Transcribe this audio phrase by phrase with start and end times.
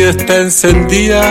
[0.00, 1.22] está encendida.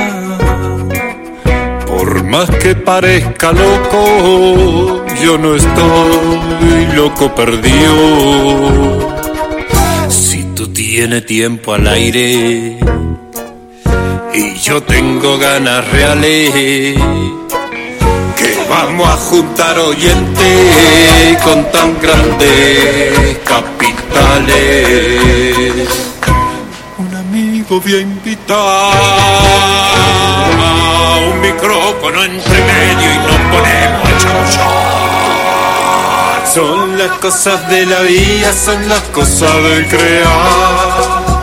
[1.85, 9.13] Por más que parezca loco, yo no estoy loco perdido.
[10.09, 12.77] Si tú tienes tiempo al aire
[14.33, 16.51] y yo tengo ganas reales,
[18.37, 23.73] que vamos a juntar oyentes con tan grandes capitales.
[27.81, 28.93] Voy a invitar
[31.27, 34.93] un micrófono entre medio y nos ponemos a chamullar.
[36.53, 41.33] Son las cosas de la vida, son las cosas de crear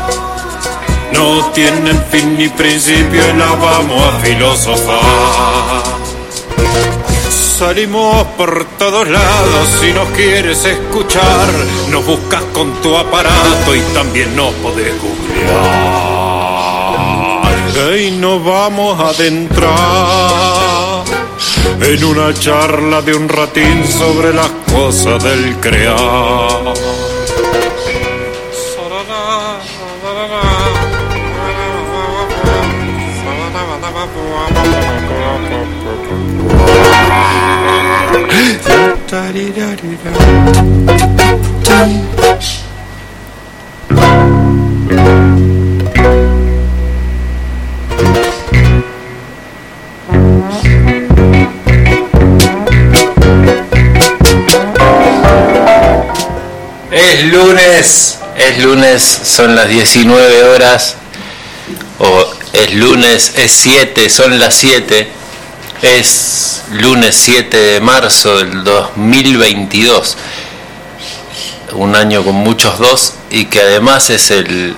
[1.20, 6.00] no tienen fin ni principio y la vamos a filosofar.
[7.58, 11.48] Salimos por todos lados si nos quieres escuchar,
[11.90, 16.19] nos buscas con tu aparato y también nos podés googlear.
[17.80, 19.70] Y nos vamos a adentrar
[21.80, 26.74] en una charla de un ratín sobre las cosas del crear.
[56.90, 60.96] Es lunes, es lunes, son las 19 horas,
[62.00, 65.08] o es lunes, es 7, son las 7,
[65.82, 70.16] es lunes 7 de marzo del 2022,
[71.74, 74.74] un año con muchos dos y que además es el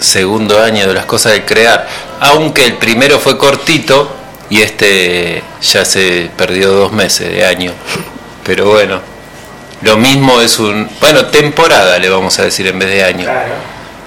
[0.00, 1.86] segundo año de las cosas de crear,
[2.20, 4.16] aunque el primero fue cortito
[4.48, 7.74] y este ya se perdió dos meses de año,
[8.44, 9.11] pero bueno.
[9.82, 13.28] Lo mismo es un, bueno, temporada le vamos a decir en vez de año.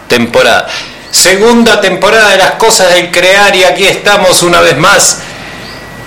[0.07, 0.67] Temporada.
[1.11, 5.19] Segunda temporada de las cosas del crear y aquí estamos una vez más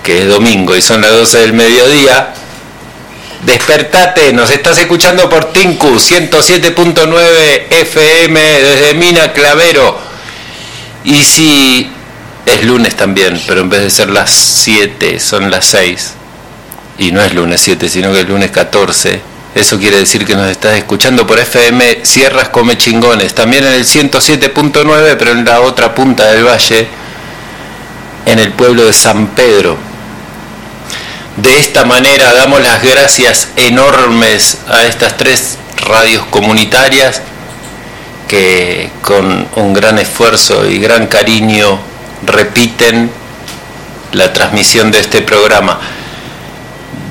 [0.01, 2.33] que es domingo y son las 12 del mediodía,
[3.45, 10.00] despertate, nos estás escuchando por Tinku 107.9 FM desde Mina Clavero.
[11.03, 11.91] Y si
[12.46, 16.14] es lunes también, pero en vez de ser las 7 son las 6.
[17.00, 19.22] Y no es lunes 7, sino que es lunes 14.
[19.56, 23.34] Eso quiere decir que nos estás escuchando por FM Sierras Come Chingones.
[23.34, 26.88] También en el 107.9, pero en la otra punta del valle,
[28.26, 29.78] en el pueblo de San Pedro.
[31.38, 37.22] De esta manera damos las gracias enormes a estas tres radios comunitarias
[38.28, 41.93] que con un gran esfuerzo y gran cariño
[42.25, 43.11] repiten
[44.11, 45.79] la transmisión de este programa.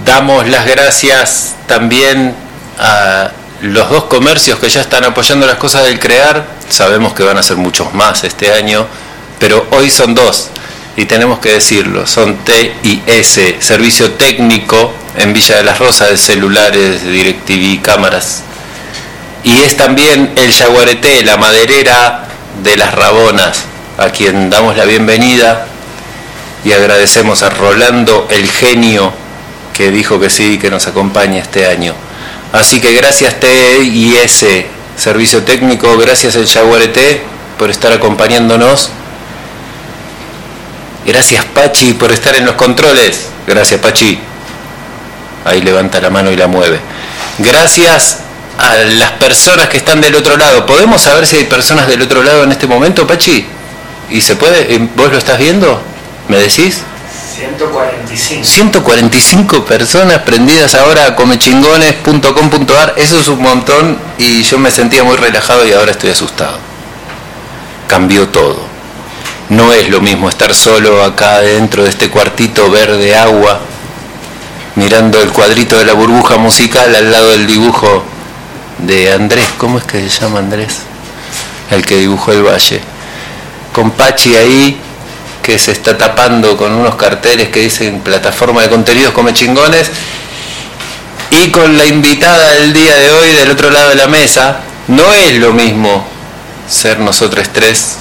[0.05, 2.35] Damos las gracias también
[2.79, 3.31] a
[3.63, 6.45] los dos comercios que ya están apoyando las cosas del crear.
[6.69, 8.87] Sabemos que van a ser muchos más este año,
[9.39, 10.51] pero hoy son dos
[10.97, 12.07] y tenemos que decirlo.
[12.07, 18.43] Son TIS, Servicio Técnico en Villa de las Rosas de celulares, DirecTV, cámaras.
[19.45, 22.29] Y es también el Yaguareté, la maderera
[22.63, 23.65] de las Rabonas,
[23.99, 25.67] a quien damos la bienvenida
[26.65, 29.13] y agradecemos a Rolando el genio
[29.73, 31.95] que dijo que sí, que nos acompaña este año.
[32.53, 34.45] Así que gracias TIS,
[34.97, 37.23] Servicio Técnico, gracias el Yaguareté
[37.59, 38.91] por estar acompañándonos.
[41.07, 43.29] Gracias Pachi por estar en los controles.
[43.47, 44.19] Gracias Pachi.
[45.45, 46.79] Ahí levanta la mano y la mueve.
[47.39, 48.19] Gracias
[48.59, 50.65] a las personas que están del otro lado.
[50.67, 53.47] ¿Podemos saber si hay personas del otro lado en este momento, Pachi?
[54.13, 54.79] ¿Y se puede?
[54.95, 55.81] ¿Vos lo estás viendo?
[56.29, 56.83] ¿Me decís?
[57.35, 58.45] 145.
[58.45, 62.95] 145 personas prendidas ahora a comechingones.com.ar.
[62.99, 66.59] Eso es un montón y yo me sentía muy relajado y ahora estoy asustado.
[67.89, 68.61] Cambió todo.
[69.49, 73.61] No es lo mismo estar solo acá dentro de este cuartito verde agua,
[74.77, 78.05] mirando el cuadrito de la burbuja musical al lado del dibujo
[78.79, 79.47] de Andrés.
[79.57, 80.81] ¿Cómo es que se llama Andrés?
[81.71, 82.83] El que dibujó el valle
[83.73, 84.81] con Pachi ahí
[85.43, 89.91] que se está tapando con unos carteles que dicen plataforma de contenidos come chingones.
[91.31, 95.13] Y con la invitada del día de hoy del otro lado de la mesa, no
[95.13, 96.07] es lo mismo
[96.69, 97.97] ser nosotros tres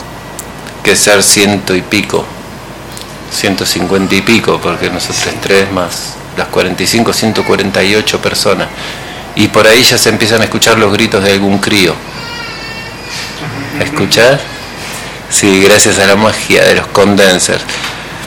[0.84, 2.26] que ser ciento y pico,
[3.32, 8.68] 150 y pico, porque nosotros tres más las 45, 148 personas.
[9.36, 11.96] Y por ahí ya se empiezan a escuchar los gritos de algún crío.
[13.80, 14.40] ¿Escuchar?
[15.32, 17.62] Sí, gracias a la magia de los condensers.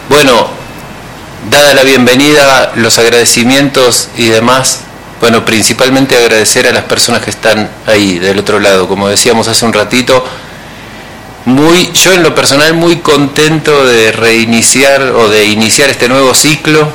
[0.09, 0.49] Bueno,
[1.51, 4.81] dada la bienvenida, los agradecimientos y demás,
[5.21, 8.89] bueno, principalmente agradecer a las personas que están ahí, del otro lado.
[8.89, 10.25] Como decíamos hace un ratito,
[11.45, 16.89] muy, yo en lo personal muy contento de reiniciar o de iniciar este nuevo ciclo,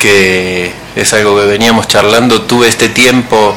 [0.00, 2.42] que es algo que veníamos charlando.
[2.42, 3.54] Tuve este tiempo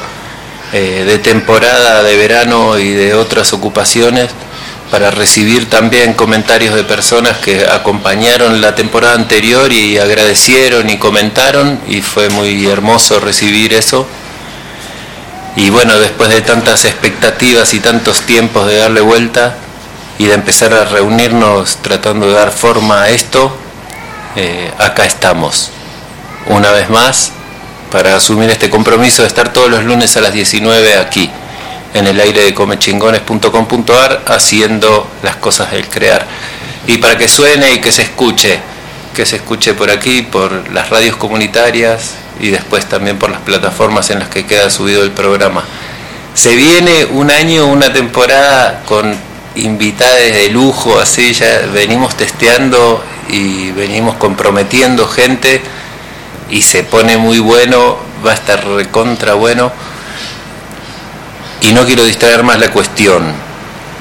[0.71, 4.29] eh, de temporada, de verano y de otras ocupaciones
[4.95, 11.81] para recibir también comentarios de personas que acompañaron la temporada anterior y agradecieron y comentaron
[11.85, 14.07] y fue muy hermoso recibir eso.
[15.57, 19.57] Y bueno, después de tantas expectativas y tantos tiempos de darle vuelta
[20.17, 23.53] y de empezar a reunirnos tratando de dar forma a esto,
[24.37, 25.71] eh, acá estamos,
[26.45, 27.33] una vez más,
[27.91, 31.29] para asumir este compromiso de estar todos los lunes a las 19 aquí
[31.95, 36.27] en el aire de comechingones.com.ar haciendo las cosas del crear.
[36.87, 38.59] Y para que suene y que se escuche,
[39.15, 44.09] que se escuche por aquí, por las radios comunitarias y después también por las plataformas
[44.09, 45.63] en las que queda subido el programa.
[46.33, 49.15] Se viene un año, una temporada con
[49.55, 55.61] invitadas de lujo, así ya venimos testeando y venimos comprometiendo gente
[56.49, 59.71] y se pone muy bueno, va a estar recontra bueno
[61.67, 63.33] y no quiero distraer más la cuestión.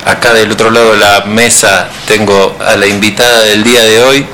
[0.05, 4.27] Acá del otro lado de la mesa tengo a la invitada del día de hoy,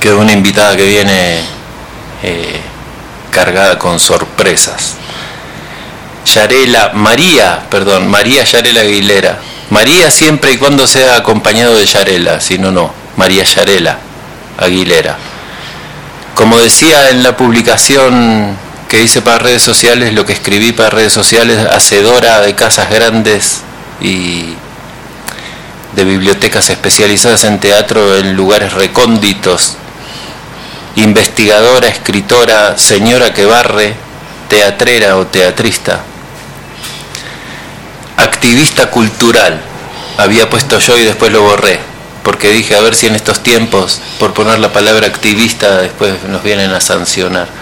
[0.00, 1.42] que es una invitada que viene
[2.22, 2.60] eh,
[3.30, 4.94] cargada con sorpresas.
[6.24, 9.38] Yarela, María, perdón, María Yarela Aguilera.
[9.68, 12.92] María siempre y cuando sea acompañado de Yarela, si no, no.
[13.16, 13.98] María Yarela
[14.58, 15.16] Aguilera.
[16.34, 18.56] Como decía en la publicación
[18.90, 23.60] que hice para redes sociales, lo que escribí para redes sociales, hacedora de casas grandes
[24.00, 24.54] y
[25.94, 29.76] de bibliotecas especializadas en teatro en lugares recónditos,
[30.96, 33.94] investigadora, escritora, señora que barre,
[34.48, 36.00] teatrera o teatrista,
[38.16, 39.60] activista cultural,
[40.18, 41.78] había puesto yo y después lo borré,
[42.24, 46.42] porque dije a ver si en estos tiempos, por poner la palabra activista, después nos
[46.42, 47.59] vienen a sancionar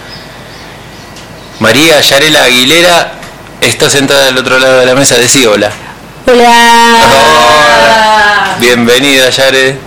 [1.59, 3.11] María Yarela Aguilera
[3.59, 5.15] está sentada del otro lado de la mesa.
[5.15, 5.69] Decí hola.
[6.25, 6.95] Hola.
[8.59, 9.77] Bienvenida, Yare.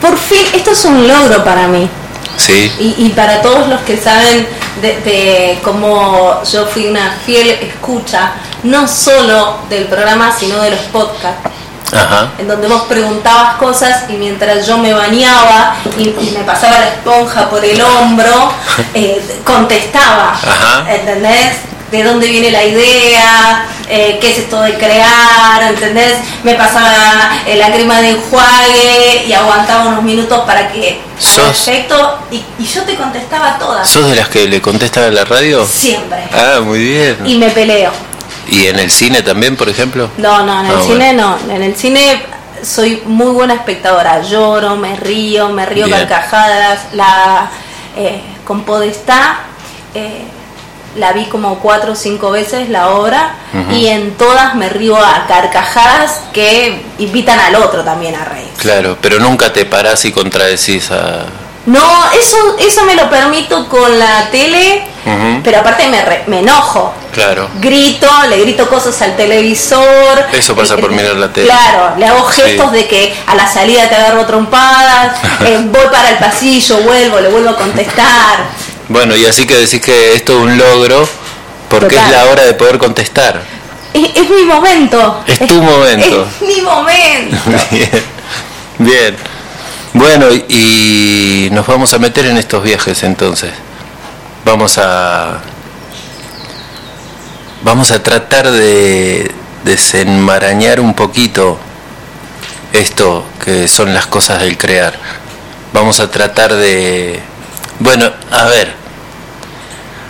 [0.00, 1.88] Por fin, esto es un logro para mí.
[2.36, 2.72] Sí.
[2.78, 4.46] Y, para todos los que saben
[4.80, 8.32] de, cómo yo fui una fiel escucha,
[8.62, 11.50] no solo del programa, sino de los podcasts.
[11.92, 12.32] Ajá.
[12.38, 17.48] en donde vos preguntabas cosas y mientras yo me bañaba y, me pasaba la esponja
[17.48, 18.52] por el hombro,
[18.94, 20.86] eh, contestaba, Ajá.
[20.92, 21.68] ¿entendés?
[21.90, 26.14] de dónde viene la idea, eh, qué es esto de crear, ¿entendés?
[26.42, 31.00] Me pasaba eh, la crema de enjuague y aguantaba unos minutos para que
[31.34, 33.88] perfecto y, y, yo te contestaba todas.
[33.88, 35.66] ¿Sos de las que le contestan a la radio?
[35.66, 36.18] Siempre.
[36.32, 37.16] Ah, muy bien.
[37.24, 38.07] Y me peleo.
[38.48, 40.10] ¿Y en el cine también, por ejemplo?
[40.16, 41.38] No, no, en el ah, cine no.
[41.50, 42.22] En el cine
[42.62, 44.22] soy muy buena espectadora.
[44.22, 46.94] Lloro, me río, me río carcajadas.
[46.94, 47.50] La
[47.96, 49.40] eh, con Podestá
[49.94, 50.22] eh,
[50.96, 53.34] la vi como cuatro o cinco veces la obra
[53.70, 58.48] y en todas me río a carcajadas que invitan al otro también a reír.
[58.56, 61.26] Claro, pero nunca te parás y contradecís a
[61.68, 64.84] no, eso, eso me lo permito con la tele,
[65.44, 66.94] pero aparte me, me enojo.
[67.18, 67.50] Claro.
[67.60, 70.26] Grito, le grito cosas al televisor.
[70.32, 71.48] Eso pasa por mirar la tele.
[71.48, 76.10] Claro, le hago gestos de que a la salida te agarro trompadas, eh, voy para
[76.10, 78.44] el pasillo, vuelvo, le vuelvo a contestar.
[78.88, 81.08] Bueno, y así que decís que esto es un logro
[81.68, 83.42] porque es la hora de poder contestar.
[83.92, 85.24] Es, mi momento.
[85.26, 86.24] Es tu momento.
[86.40, 87.36] Es mi momento.
[87.72, 88.04] Bien.
[88.78, 89.16] Bien.
[89.92, 93.50] Bueno, y nos vamos a meter en estos viajes entonces.
[94.44, 95.40] Vamos a
[97.62, 99.30] vamos a tratar de
[99.64, 101.58] desenmarañar un poquito
[102.72, 104.98] esto que son las cosas del crear.
[105.72, 107.20] Vamos a tratar de
[107.80, 108.74] bueno, a ver.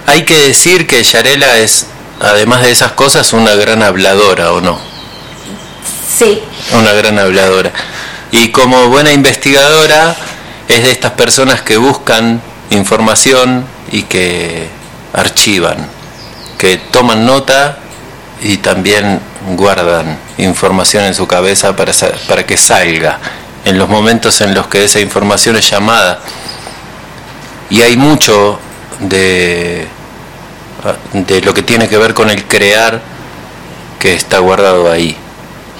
[0.07, 1.87] Hay que decir que Yarela es
[2.21, 4.79] además de esas cosas una gran habladora o no?
[6.17, 6.43] Sí.
[6.73, 7.73] Una gran habladora.
[8.33, 10.17] Y como buena investigadora
[10.67, 12.41] es de estas personas que buscan
[12.71, 14.69] información y que
[15.13, 15.89] archivan,
[16.59, 17.79] que toman nota
[18.43, 19.21] y también
[19.57, 21.93] guardan información en su cabeza para,
[22.29, 23.19] para que salga
[23.65, 26.21] en los momentos en los que esa información es llamada.
[27.71, 28.59] Y hay mucho
[29.01, 29.87] de,
[31.13, 33.01] de lo que tiene que ver con el crear
[33.99, 35.17] que está guardado ahí,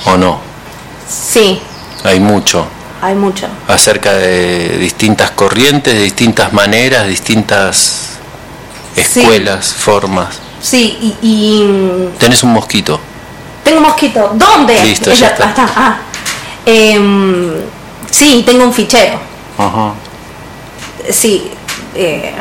[0.05, 0.41] ¿o no?
[1.09, 1.61] Sí.
[2.05, 2.67] Hay mucho.
[3.01, 3.47] Hay mucho.
[3.69, 8.19] Acerca de distintas corrientes, de distintas maneras, distintas
[8.97, 10.41] escuelas, formas.
[10.61, 13.01] Sí, y, Tenés un mosquito.
[13.65, 14.33] Tengo un mosquito.
[14.35, 14.83] ¿Dónde?
[14.85, 15.55] Listo, ya está.
[15.57, 15.99] Ah.
[16.67, 17.53] Em,
[18.11, 19.19] sí, tengo un fichero.
[19.57, 19.95] Ajá.
[21.11, 21.51] Sí.
[21.95, 22.35] Eh,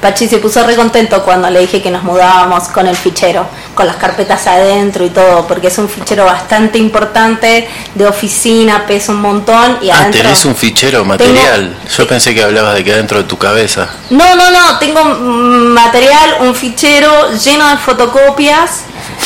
[0.00, 3.86] Pachi se puso re contento cuando le dije que nos mudábamos con el fichero, con
[3.86, 9.20] las carpetas adentro y todo, porque es un fichero bastante importante, de oficina, pesa un
[9.20, 11.76] montón y ah, tenés un fichero material.
[11.94, 13.90] Yo pensé que hablabas de que adentro de tu cabeza.
[14.08, 18.84] No, no, no, tengo material, un fichero lleno de fotocopias,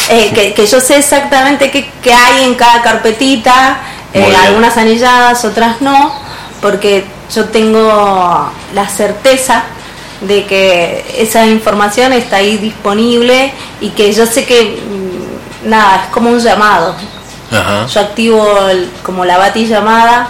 [0.09, 3.79] eh, que, yo sé exactamente qué, hay en cada carpetita,
[4.13, 6.13] eh, algunas anilladas, otras no,
[6.61, 9.65] porque yo tengo la certeza
[10.27, 14.81] de que esa información está ahí disponible y que yo sé que
[15.65, 16.95] mm, nada, es como un llamado.
[17.93, 18.45] Yo activo
[19.05, 20.29] como la bati llamada,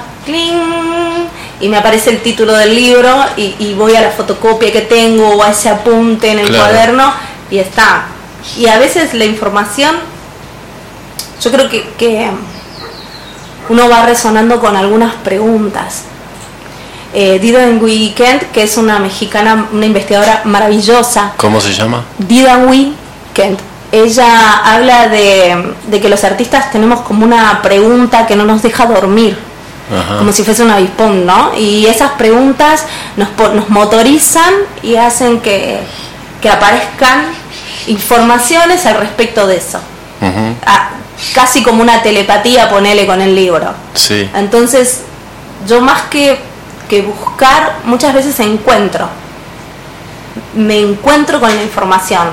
[1.60, 5.42] y me aparece el título del libro y, voy a la fotocopia que tengo o
[5.42, 7.12] a ese apunte en el cuaderno
[7.50, 8.06] y está.
[8.58, 9.96] Y a veces la información,
[11.40, 12.30] yo creo que, que
[13.70, 16.04] uno va resonando con algunas preguntas
[17.14, 17.80] eh, Didan
[18.14, 21.32] Kent, que es una mexicana, una investigadora maravillosa.
[21.36, 22.04] ¿Cómo se llama?
[22.18, 22.94] Didan
[23.32, 23.60] Kent.
[23.92, 29.38] Ella habla de, que los artistas tenemos como una pregunta que no nos deja dormir.
[30.18, 31.52] como si fuese un avispón, ¿no?
[31.56, 32.84] Y esas preguntas
[33.16, 34.52] nos, nos motorizan
[34.82, 35.78] y hacen que,
[36.50, 37.26] aparezcan
[37.86, 39.78] informaciones al respecto de eso.
[40.66, 40.90] Ah,
[41.32, 43.72] casi como una telepatía, ponele con el libro.
[43.94, 44.28] Sí.
[44.34, 45.02] Entonces,
[45.68, 46.53] yo más que
[46.88, 49.08] que buscar muchas veces encuentro.
[50.54, 52.28] Me encuentro con la información.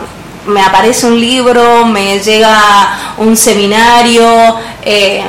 [0.48, 5.24] Me aparece un libro, me llega un seminario, eh,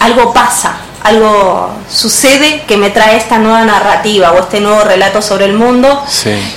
[0.00, 5.46] algo pasa, algo sucede que me trae esta nueva narrativa o este nuevo relato sobre
[5.46, 6.00] el mundo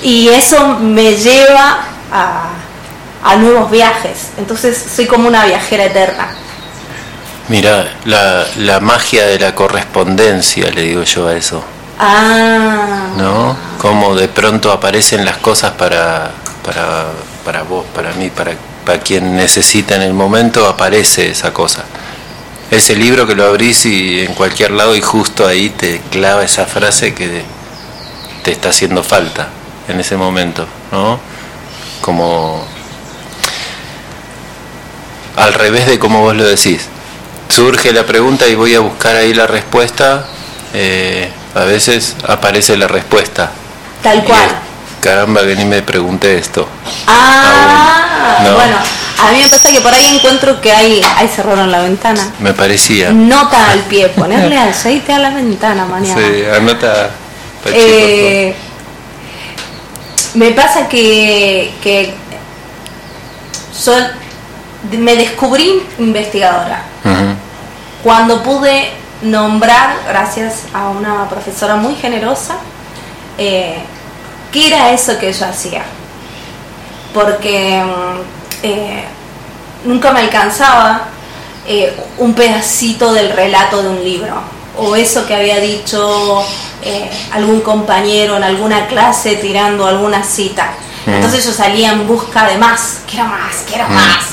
[0.03, 1.79] y eso me lleva
[2.11, 2.49] a,
[3.23, 4.29] a nuevos viajes.
[4.37, 6.29] Entonces soy como una viajera eterna.
[7.47, 11.63] Mira, la, la magia de la correspondencia, le digo yo a eso.
[11.99, 13.09] Ah.
[13.17, 13.57] ¿No?
[13.77, 16.31] Como de pronto aparecen las cosas para,
[16.63, 17.07] para,
[17.43, 18.53] para vos, para mí, para,
[18.85, 21.83] para quien necesita en el momento, aparece esa cosa.
[22.71, 26.65] Ese libro que lo abrís y en cualquier lado y justo ahí te clava esa
[26.65, 27.43] frase que
[28.43, 29.49] te está haciendo falta
[29.87, 31.19] en ese momento, ¿no?
[32.01, 32.63] Como
[35.35, 36.87] al revés de como vos lo decís.
[37.49, 40.25] Surge la pregunta y voy a buscar ahí la respuesta.
[40.73, 43.51] Eh, a veces aparece la respuesta.
[44.03, 44.49] Tal cual.
[45.01, 46.67] caramba, que ni me pregunté esto.
[47.07, 48.77] Ah, bueno.
[49.21, 52.31] A mí me pasa que por ahí encuentro que hay, hay cerraron la ventana.
[52.39, 53.11] Me parecía.
[53.11, 56.21] Nota al pie, ponerle aceite a la ventana mañana.
[56.21, 57.09] Sí, anota.
[57.65, 58.55] Eh,
[60.35, 62.13] me pasa que, que
[63.85, 63.93] yo
[64.97, 66.83] me descubrí investigadora.
[68.03, 68.91] Cuando pude
[69.21, 72.55] nombrar, gracias a una profesora muy generosa,
[73.37, 73.79] eh,
[74.51, 75.83] qué era eso que yo hacía.
[77.13, 79.03] Porque mm, eh,
[79.85, 81.07] nunca me alcanzaba
[81.67, 84.35] eh, un pedacito del relato de un libro,
[84.77, 86.43] o eso que había dicho
[87.33, 90.71] algún compañero en alguna clase tirando alguna cita.
[91.05, 91.09] Mm.
[91.11, 93.93] Entonces yo salía en busca de más, quiero más, quiero mm.
[93.93, 94.25] más.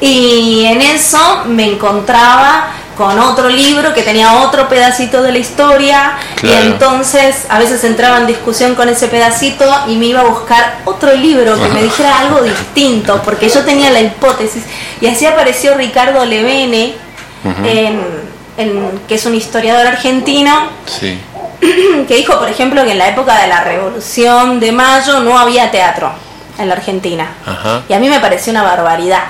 [0.00, 6.12] Y en eso me encontraba con otro libro que tenía otro pedacito de la historia
[6.42, 10.78] y entonces a veces entraba en discusión con ese pedacito y me iba a buscar
[10.84, 14.64] otro libro que me dijera algo distinto porque yo tenía la hipótesis.
[15.00, 16.94] Y así apareció Ricardo Levene
[18.56, 20.68] en, que es un historiador argentino
[21.60, 25.70] que dijo por ejemplo que en la época de la revolución de mayo no había
[25.70, 26.12] teatro
[26.58, 27.28] en la Argentina.
[27.88, 29.22] Y a mí me pareció una barbaridad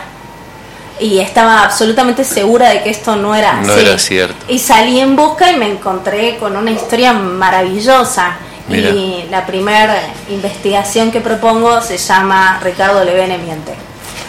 [1.03, 4.37] y estaba absolutamente segura de que esto no era no era cierto.
[4.49, 8.37] Y salí en busca y me encontré con una historia maravillosa.
[8.71, 13.75] Y la primera investigación que propongo se llama Ricardo Levene miente.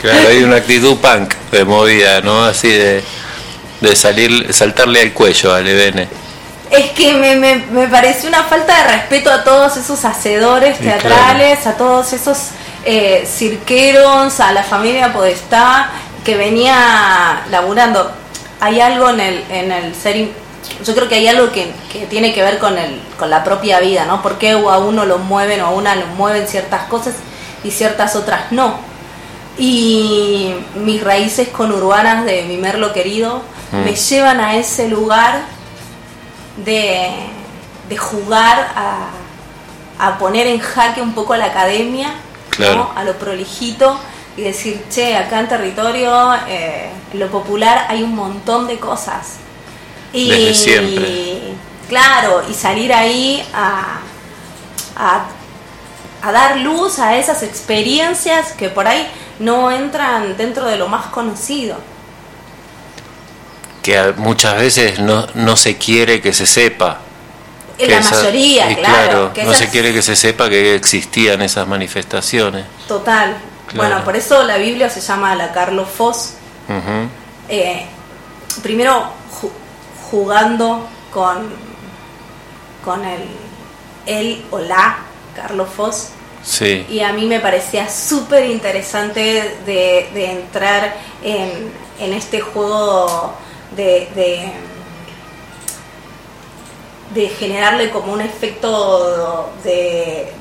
[0.00, 2.44] claro, hay una actitud punk de movida, ¿no?
[2.44, 3.04] Así de
[3.80, 6.08] de salir, saltarle al cuello a Levene.
[6.70, 11.66] Es que me, me, me, pareció una falta de respeto a todos esos hacedores teatrales,
[11.66, 12.38] a todos esos
[12.84, 15.90] eh, cirqueros, a la familia Podestá,
[16.24, 18.10] que venía laburando.
[18.60, 20.28] Hay algo en el, en el ser...
[20.84, 23.80] Yo creo que hay algo que, que tiene que ver con, el, con la propia
[23.80, 24.22] vida, ¿no?
[24.22, 27.14] Porque a uno lo mueven o a una lo mueven ciertas cosas
[27.64, 28.78] y ciertas otras no.
[29.58, 33.84] Y mis raíces conurbanas de mi merlo querido mm.
[33.84, 35.40] me llevan a ese lugar
[36.64, 37.10] de,
[37.88, 39.08] de jugar a,
[39.98, 42.14] a, poner en jaque un poco a la academia,
[42.62, 43.98] a lo prolijito
[44.36, 49.36] y decir, che, acá en territorio, eh, en lo popular hay un montón de cosas.
[50.12, 51.54] Y, siempre.
[51.88, 54.00] claro, y salir ahí a,
[54.96, 55.24] a
[56.22, 59.06] a dar luz a esas experiencias que por ahí
[59.38, 61.76] no entran dentro de lo más conocido.
[63.82, 67.00] Que muchas veces no, no se quiere que se sepa.
[67.80, 69.32] En la mayoría, claro.
[69.44, 72.66] no se quiere que se sepa que existían esas manifestaciones.
[72.86, 73.36] Total.
[73.74, 76.34] Bueno, por eso la Biblia se llama la Carlos Foss.
[77.48, 77.86] Eh,
[78.62, 79.12] primero
[80.10, 81.48] jugando con,
[82.84, 83.22] con el
[84.06, 84.98] él o la
[85.34, 86.08] Carlos Foss.
[86.42, 86.86] Sí.
[86.88, 91.70] Y a mí me parecía súper interesante de, entrar en,
[92.00, 93.34] en, este juego
[93.76, 94.52] de, de,
[97.14, 100.32] generarle como un efecto de,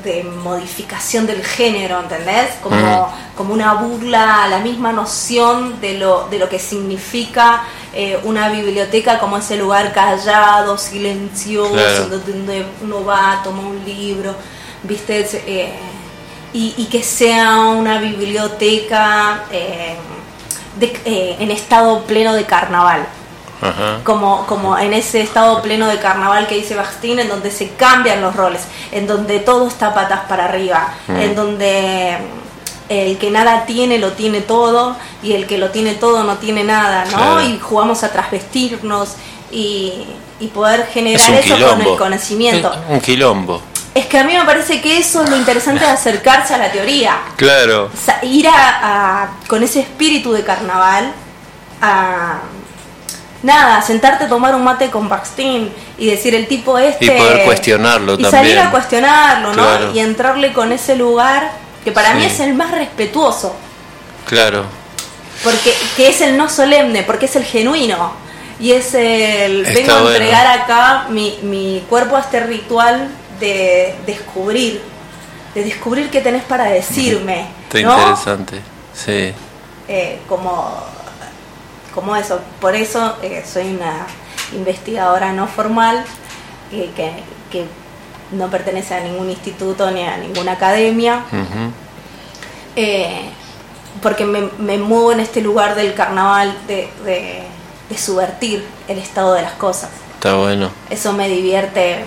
[0.43, 2.51] modificación del género, ¿entendés?
[2.61, 8.19] Como, como una burla a la misma noción de lo, de lo que significa eh,
[8.23, 14.35] una biblioteca como ese lugar callado, silencioso, donde uno va, toma un libro
[14.83, 15.27] ¿viste?
[15.45, 15.71] Eh,
[16.53, 19.95] y, que sea una biblioteca eh,
[20.81, 23.07] eh, en estado pleno de carnaval.
[24.03, 28.21] Como, como en ese estado pleno de carnaval que dice Bastín, en donde se cambian
[28.21, 32.17] los roles, en donde todo está patas para arriba, en donde
[32.89, 36.63] el que nada tiene lo tiene todo y el que lo tiene todo no tiene
[36.63, 37.41] nada, ¿no?
[37.41, 39.15] Y jugamos a trasvestirnos
[39.51, 40.05] y,
[40.39, 42.71] y poder generar eso con el conocimiento.
[42.89, 43.61] Un quilombo.
[43.93, 46.71] Es que a mí me parece que eso es lo interesante de acercarse a la
[46.71, 47.17] teoría.
[47.35, 47.89] Claro.
[48.21, 51.11] ir a, con ese espíritu de carnaval
[51.81, 52.39] a
[53.43, 57.05] nada, sentarte a tomar un mate con Baxtín y decir el tipo este.
[57.05, 59.93] Y poder cuestionarlo y salir a cuestionarlo, ¿no?
[59.93, 61.51] Y entrarle con ese lugar
[61.83, 63.55] que para mí es el más respetuoso.
[64.25, 64.65] Claro.
[65.43, 68.11] Porque que es el no solemne, porque es el genuino.
[68.59, 69.63] Y es el.
[69.63, 74.81] vengo a entregar acá mi, mi cuerpo a este ritual de descubrir,
[75.55, 77.47] de descubrir qué tenés para decirme.
[77.63, 78.59] Está interesante,
[78.93, 79.33] sí.
[79.87, 80.83] Eh, como,
[81.93, 84.05] como eso, por eso eh, soy una
[84.53, 86.03] investigadora no formal,
[86.71, 86.89] que,
[87.51, 87.65] que,
[88.31, 91.23] no pertenece a ningún instituto ni a ninguna academia,
[92.75, 93.27] eh,
[94.03, 97.41] porque me, me, muevo en este lugar del carnaval de, de,
[97.89, 99.89] de subvertir el estado de las cosas.
[100.13, 100.69] Está bueno.
[100.91, 102.05] Eso me divierte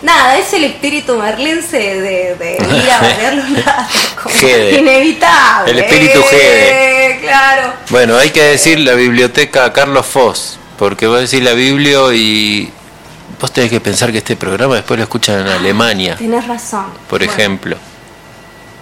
[0.00, 4.42] Nada, es el espíritu merlinse de, de ir a los
[4.78, 5.72] Inevitable.
[5.72, 6.97] El espíritu Gede.
[7.28, 7.74] Claro.
[7.90, 12.70] Bueno, hay que decir la biblioteca Carlos Foss, porque voy a decir la Biblio y
[13.40, 16.16] vos tenés que pensar que este programa después lo escuchan en Alemania.
[16.16, 16.86] Tenés razón.
[17.08, 17.76] Por ejemplo.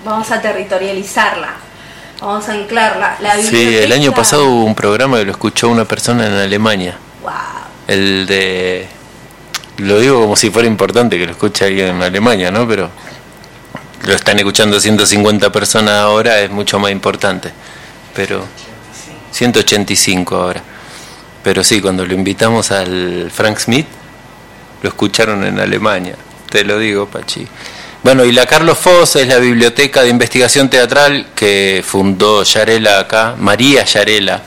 [0.04, 1.54] Vamos a territorializarla.
[2.20, 3.16] Vamos a anclarla.
[3.20, 6.96] La Sí, el año pasado hubo un programa que lo escuchó una persona en Alemania.
[7.22, 7.32] Wow.
[7.88, 8.88] El de
[9.78, 12.66] lo digo como si fuera importante que lo escuche alguien en Alemania, ¿no?
[12.66, 12.90] Pero
[14.04, 17.52] lo están escuchando 150 personas ahora, es mucho más importante.
[18.16, 18.44] Pero
[19.30, 20.62] 185 ahora.
[21.44, 23.86] Pero sí, cuando lo invitamos al Frank Smith,
[24.82, 26.16] lo escucharon en Alemania.
[26.50, 27.46] Te lo digo, Pachi.
[28.02, 33.34] Bueno, y la Carlos Foss es la biblioteca de investigación teatral que fundó Yarela acá,
[33.38, 34.42] María Yarela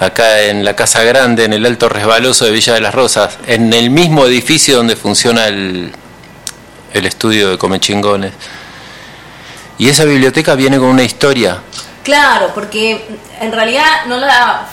[0.00, 3.72] acá en la Casa Grande, en el Alto Resbaloso de Villa de las Rosas, en
[3.72, 5.92] el mismo edificio donde funciona el,
[6.92, 8.32] el estudio de Comechingones.
[9.78, 11.60] Y esa biblioteca viene con una historia.
[12.02, 14.66] Claro, porque en realidad no la,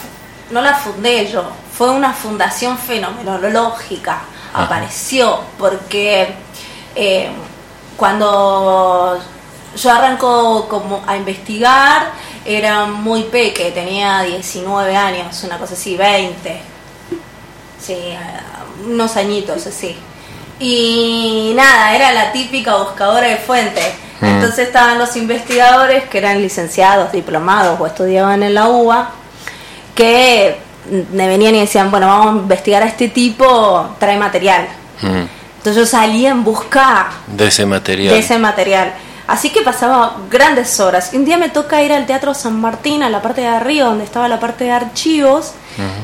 [0.50, 4.22] no la fundé yo, fue una fundación fenomenológica,
[4.54, 6.34] apareció, porque
[6.96, 7.30] eh,
[7.96, 9.20] cuando
[9.76, 12.12] yo arranco como a investigar,
[12.46, 16.62] era muy peque, tenía 19 años, una cosa así, 20.
[17.80, 17.96] Sí,
[18.86, 19.96] unos añitos así.
[20.60, 23.94] Y nada, era la típica buscadora de fuentes.
[24.22, 24.26] Mm.
[24.26, 29.12] Entonces estaban los investigadores que eran licenciados, diplomados o estudiaban en la UBA,
[29.96, 30.58] que
[31.12, 34.68] me venían y decían, bueno, vamos a investigar a este tipo, trae material.
[35.02, 35.24] Mm.
[35.58, 38.14] Entonces yo salía en busca de ese material.
[38.14, 38.94] De ese material.
[39.30, 41.12] Así que pasaba grandes horas.
[41.14, 44.04] Un día me toca ir al Teatro San Martín, a la parte de arriba, donde
[44.04, 45.54] estaba la parte de archivos,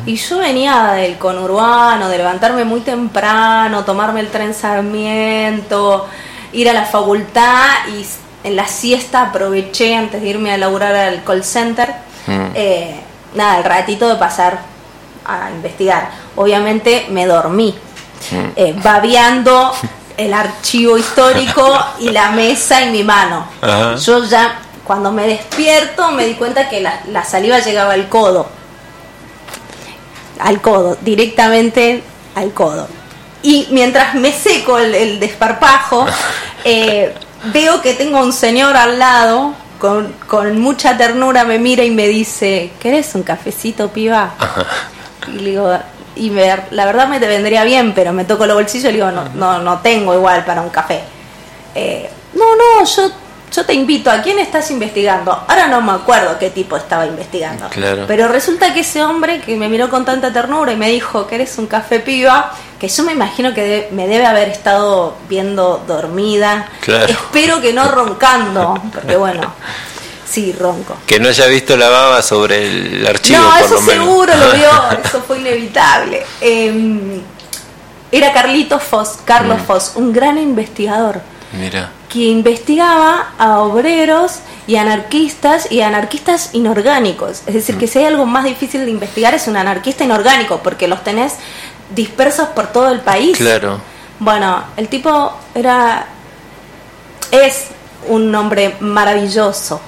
[0.05, 6.05] y yo venía del conurbano, de levantarme muy temprano, tomarme el tren Sarmiento,
[6.53, 8.05] ir a la facultad y
[8.47, 11.95] en la siesta aproveché antes de irme a laburar al call center,
[12.27, 12.95] eh,
[13.33, 14.59] nada, el ratito de pasar
[15.25, 16.11] a investigar.
[16.35, 17.73] Obviamente me dormí,
[18.55, 19.73] eh, babeando
[20.17, 23.47] el archivo histórico y la mesa en mi mano.
[24.01, 28.47] Yo ya, cuando me despierto, me di cuenta que la, saliva llegaba al codo.
[30.39, 32.03] Al codo, directamente
[32.35, 32.87] al codo.
[33.41, 36.05] Y mientras me seco el, desparpajo,
[36.63, 37.13] eh,
[37.53, 42.07] veo que tengo un señor al lado, con, con, mucha ternura me mira y me
[42.07, 44.33] dice, ¿querés un cafecito, piba?
[45.27, 45.75] Y le digo,
[46.15, 49.29] y la verdad me te vendría bien, pero me toco los bolsillos y digo, no,
[49.29, 51.01] no, no tengo igual para un café.
[51.73, 53.11] Eh, no, no, yo,
[53.51, 55.31] yo te invito, ¿a quién estás investigando?
[55.47, 57.67] Ahora no me acuerdo qué tipo estaba investigando.
[58.07, 61.35] Pero resulta que ese hombre que me miró con tanta ternura y me dijo que
[61.35, 66.69] eres un café piba, que yo me imagino que me debe haber estado viendo dormida.
[67.07, 69.53] Espero que no roncando, porque bueno.
[70.29, 70.97] Sí, ronco.
[71.05, 74.69] Que no haya visto la baba sobre el archivo, no, eso seguro lo vio,
[75.03, 76.25] eso fue inevitable.
[76.41, 77.21] Em,
[78.11, 79.65] era Carlitos Foss, Carlos mm.
[79.65, 81.21] Foss, un gran investigador.
[81.53, 81.91] Mira.
[82.09, 87.41] Que investigaba a obreros y anarquistas y anarquistas inorgánicos.
[87.45, 87.89] Es decir, que mm.
[87.89, 91.33] si hay algo más difícil de investigar es un anarquista inorgánico, porque los tenés
[91.93, 93.37] dispersos por todo el país.
[93.37, 93.79] Claro.
[94.19, 96.07] Bueno, el tipo era.
[97.31, 97.67] es
[98.07, 99.81] un hombre maravilloso.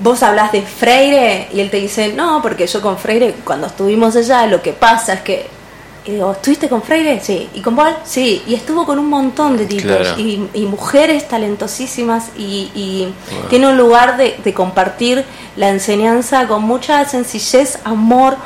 [0.00, 4.16] Vos hablas de Freire y él te dice, no, porque yo con Freire, cuando estuvimos
[4.16, 5.60] allá, lo que pasa es que
[6.04, 7.20] y digo, ¿estuviste con Freire?
[7.20, 7.50] Sí.
[7.52, 7.94] ¿Y con Paul?
[8.04, 8.42] Sí.
[8.46, 13.12] Y estuvo con un montón de tipos y, mujeres talentosísimas y,
[13.50, 15.24] tiene un lugar de, compartir
[15.56, 18.36] la enseñanza con mucha sencillez, amor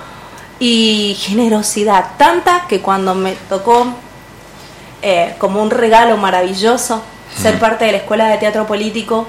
[0.58, 2.16] y generosidad.
[2.18, 3.86] Tanta que cuando me tocó
[5.02, 7.02] eh, como un regalo maravilloso
[7.40, 9.26] ser parte de la Escuela de Teatro Político,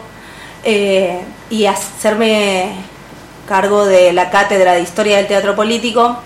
[0.65, 2.75] eh, y hacerme
[3.47, 6.17] cargo de la cátedra de Historia del Teatro Político,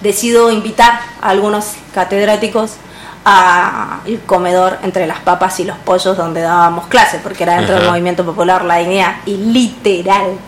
[0.00, 2.76] decido invitar a algunos catedráticos
[3.24, 7.88] al comedor entre las papas y los pollos donde dábamos clases, porque era dentro del
[7.88, 10.38] movimiento popular la dignidad, y literal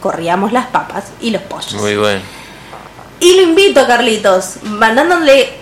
[0.00, 1.74] corríamos las papas y los pollos.
[1.74, 2.20] Muy bueno.
[3.20, 5.54] Y lo invito Carlitos, mandándole,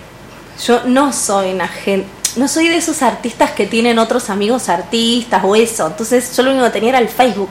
[0.65, 5.43] yo no soy una gente, no soy de esos artistas que tienen otros amigos artistas
[5.45, 5.87] o eso.
[5.87, 7.51] Entonces yo lo único que tenía era el Facebook.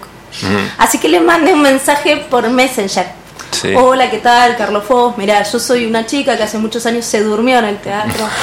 [0.77, 3.07] Así que le mandé un mensaje por Messenger.
[3.75, 4.55] Hola, ¿qué tal?
[4.55, 5.17] Carlos Fos.
[5.17, 8.27] Mirá, yo soy una chica que hace muchos años se durmió en el teatro.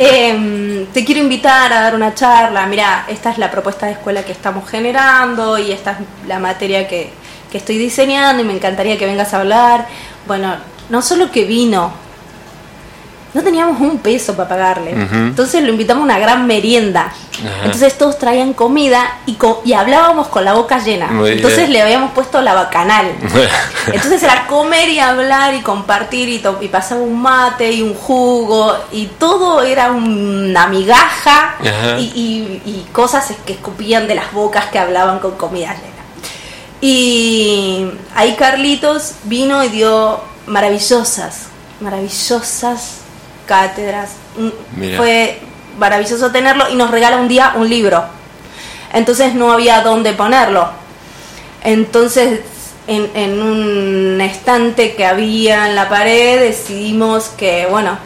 [0.00, 2.66] Em, te quiero invitar a dar una charla.
[2.66, 6.86] Mira, esta es la propuesta de escuela que estamos generando y esta es la materia
[6.86, 7.10] que,
[7.50, 9.88] que estoy diseñando y me encantaría que vengas a hablar.
[10.28, 10.54] Bueno,
[10.88, 11.92] no solo que vino,
[13.34, 14.92] no teníamos un peso para pagarle.
[14.92, 17.12] Entonces lo invitamos a una gran merienda.
[17.62, 21.10] Entonces todos traían comida y, y hablábamos con la boca llena.
[21.26, 23.06] Entonces le habíamos puesto la bacanal.
[23.86, 28.74] Entonces era comer y hablar y compartir y, y pasaba un mate y un jugo
[28.92, 31.56] y todo era una migaja
[31.98, 35.98] y, y, cosas que escupían de las bocas que hablaban con comida llena.
[36.80, 41.48] Y ahí Carlitos vino y dio maravillosas,
[41.80, 43.02] maravillosas
[43.48, 44.10] cátedras.
[44.36, 45.40] Mm, fue
[45.78, 48.04] maravilloso tenerlo y nos regala un día un libro.
[48.92, 50.68] Entonces no había dónde ponerlo.
[51.64, 52.40] Entonces
[52.86, 57.98] en, un estante que había en la pared decidimos que, bueno,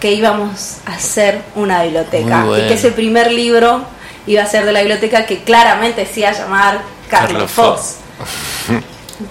[0.00, 3.82] que íbamos a hacer una biblioteca y que ese primer libro
[4.26, 7.96] iba a ser de la biblioteca que claramente se iba a llamar Carlos, Fox.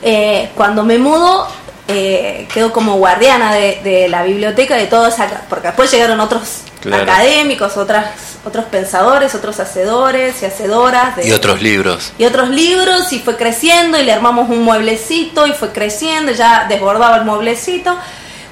[0.03, 1.47] Eh, cuando me mudo
[1.91, 5.15] eh, quedó como guardiana de, la biblioteca de todos,
[5.49, 11.25] porque después llegaron otros académicos, otras, otros pensadores, otros hacedores y hacedoras.
[11.25, 12.13] y otros libros.
[12.19, 16.67] Y otros libros, y fue creciendo, y le armamos un mueblecito, y fue creciendo, ya
[16.69, 17.97] desbordaba el mueblecito.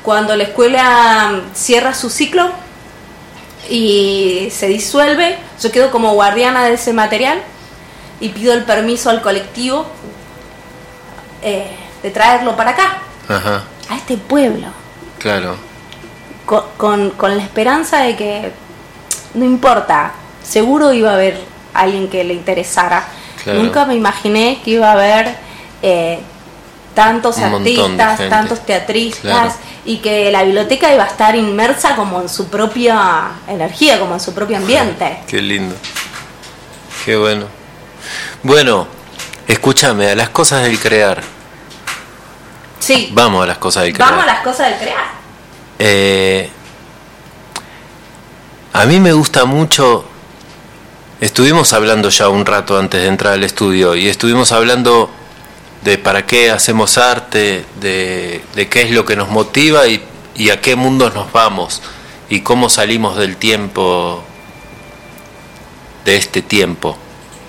[0.01, 2.49] Cuando la escuela cierra su ciclo
[3.69, 7.39] y se disuelve, yo quedo como guardiana de ese material
[8.19, 9.85] y pido el permiso al colectivo
[11.43, 11.67] eh,
[12.01, 14.67] de traerlo para acá a este pueblo.
[15.19, 15.55] Claro.
[16.45, 18.51] Con, con, la esperanza de que
[19.33, 20.13] no importa,
[20.43, 21.37] seguro iba a haber
[21.73, 23.05] alguien que le interesara.
[23.45, 25.35] Nunca me imaginé que iba a haber
[25.81, 26.19] eh,
[26.93, 32.47] tantos artistas, tantos teatristas, y que la biblioteca iba a estar inmersa como en su
[32.47, 35.19] propia energía, como en su propio ambiente.
[35.27, 35.75] Qué lindo.
[37.05, 37.45] Qué bueno.
[38.43, 38.87] Bueno,
[39.47, 41.21] escúchame, a las cosas del crear.
[42.79, 43.09] Sí.
[43.13, 44.09] Vamos a las cosas del crear.
[44.09, 45.05] Vamos a las cosas del crear.
[45.79, 46.49] Eh,
[48.73, 50.05] a mí me gusta mucho,
[51.19, 55.09] estuvimos hablando ya un rato antes de entrar al estudio y estuvimos hablando
[55.83, 60.03] de para qué hacemos arte, de, qué es lo que nos motiva y,
[60.35, 61.81] y, a qué mundos nos vamos
[62.29, 64.23] y cómo salimos del tiempo,
[66.05, 66.97] de este tiempo,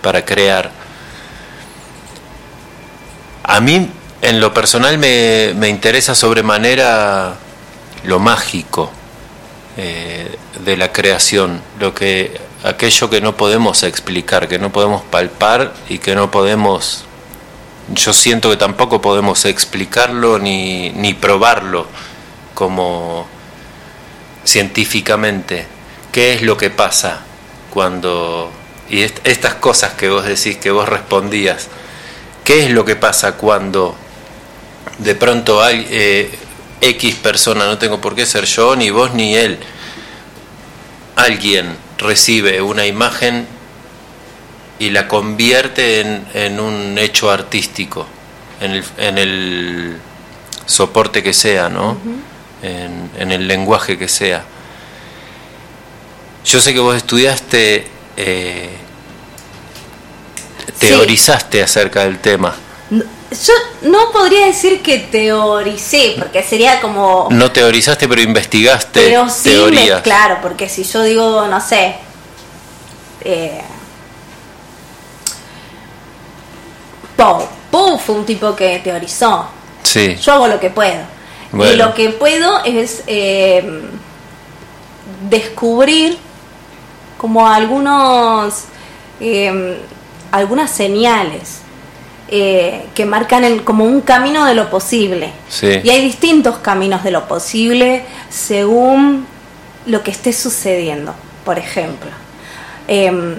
[0.02, 0.70] para crear.
[3.42, 3.90] A mí,
[4.22, 7.37] en lo personal, me, me interesa sobremanera
[8.04, 8.90] lo mágico
[9.76, 15.72] eh, de la creación, lo que aquello que no podemos explicar, que no podemos palpar
[15.88, 17.04] y que no podemos
[17.90, 21.87] yo siento que tampoco podemos explicarlo ni, ni probarlo
[22.54, 23.26] como
[24.44, 25.66] científicamente.
[26.12, 27.20] ¿Qué es lo que pasa
[27.70, 28.50] cuando...
[28.90, 31.68] Y estas cosas que vos decís, que vos respondías,
[32.44, 33.94] ¿qué es lo que pasa cuando
[34.98, 36.38] de pronto hay eh,
[36.80, 39.58] X persona, no tengo por qué ser yo, ni vos, ni él,
[41.16, 43.46] alguien recibe una imagen
[44.78, 46.00] y la convierte
[46.34, 48.06] en, un hecho artístico,
[48.61, 49.98] en el, en el,
[50.66, 51.96] soporte que sea, ¿no?
[52.62, 54.44] en, el lenguaje que sea.
[56.44, 58.70] Yo sé que vos estudiaste, eh,
[60.78, 62.54] teorizaste acerca del tema.
[63.30, 67.28] Yo no podría decir que teoricé, porque sería como...
[67.30, 69.50] No teorizaste, pero investigaste pero sí
[70.02, 71.96] claro, porque si yo digo, no sé,
[73.20, 73.60] eh,
[77.16, 77.98] Poe.
[77.98, 79.46] fue un tipo que teorizó.
[79.82, 80.16] Sí.
[80.16, 81.02] Yo hago lo que puedo.
[81.52, 83.82] Y lo que puedo es eh,
[85.28, 86.18] descubrir
[87.16, 88.64] como algunos
[89.20, 89.80] eh,
[90.30, 91.62] algunas señales
[92.30, 95.32] eh, que marcan como un camino de lo posible.
[95.62, 99.26] Y hay distintos caminos de lo posible según
[99.86, 101.14] lo que esté sucediendo,
[101.44, 102.10] por ejemplo.
[102.86, 103.34] Em,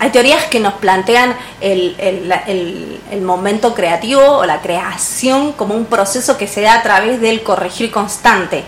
[0.00, 6.38] hay teorías que nos plantean el, el, momento creativo o la creación como un proceso
[6.38, 8.64] que se da a través del corregir constante.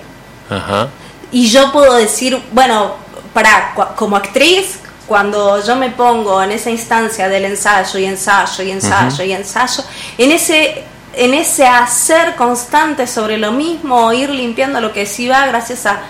[1.32, 2.92] Y yo puedo decir, bueno,
[3.32, 4.78] para como actriz,
[5.12, 9.84] cuando yo me pongo en esa instancia del ensayo y ensayo y ensayo y ensayo,
[10.16, 15.46] en ese en ese hacer constante sobre lo mismo, ir limpiando lo que sí va
[15.46, 16.00] gracias a,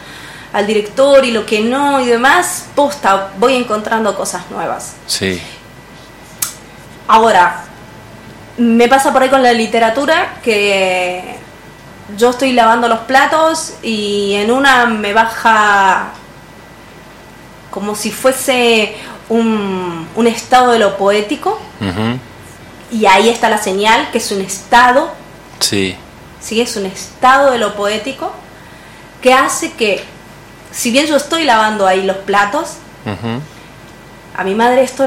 [0.53, 4.93] al director y lo que no y demás, posta, voy encontrando cosas nuevas.
[5.09, 5.43] Sí.
[7.09, 7.65] Ahora,
[8.57, 11.41] me pasa por ahí con la literatura que
[12.17, 16.13] yo estoy lavando los platos y en una me baja
[17.73, 18.95] como si fuese
[19.29, 21.59] un, un estado de lo poético.
[22.93, 25.11] Y ahí está la señal, que es un estado.
[25.59, 25.97] Sí.
[26.41, 28.31] Sí, es un estado de lo poético
[29.23, 30.05] que hace que
[30.71, 32.75] si bien yo estoy lavando ahí los platos,
[34.37, 35.07] a mi madre esto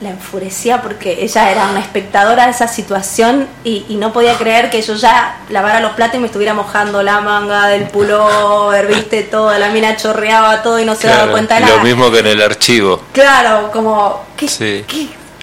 [0.00, 4.82] la enfurecía porque ella era una espectadora de esa situación y, no podía creer que
[4.82, 9.56] yo ya lavara los platos y me estuviera mojando la manga del pullover, viste, todo,
[9.56, 11.76] la mina chorreaba todo y no se daba cuenta de nada.
[11.76, 13.02] Lo mismo que en el archivo.
[13.12, 14.46] Claro, como, ¿qué,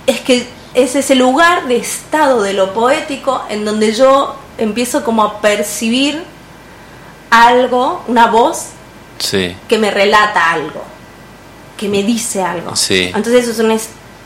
[0.05, 5.23] es que es ese lugar de estado de lo poético en donde yo empiezo como
[5.23, 6.23] a percibir
[7.29, 8.67] algo, una voz
[9.67, 10.83] que me relata algo,
[11.77, 12.73] que me dice algo.
[12.89, 13.79] Entonces es un,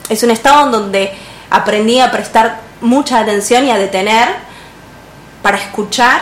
[0.10, 1.13] es un estado en donde
[1.50, 4.30] aprendí a prestar mucha atención y a detener
[5.41, 6.22] para escuchar,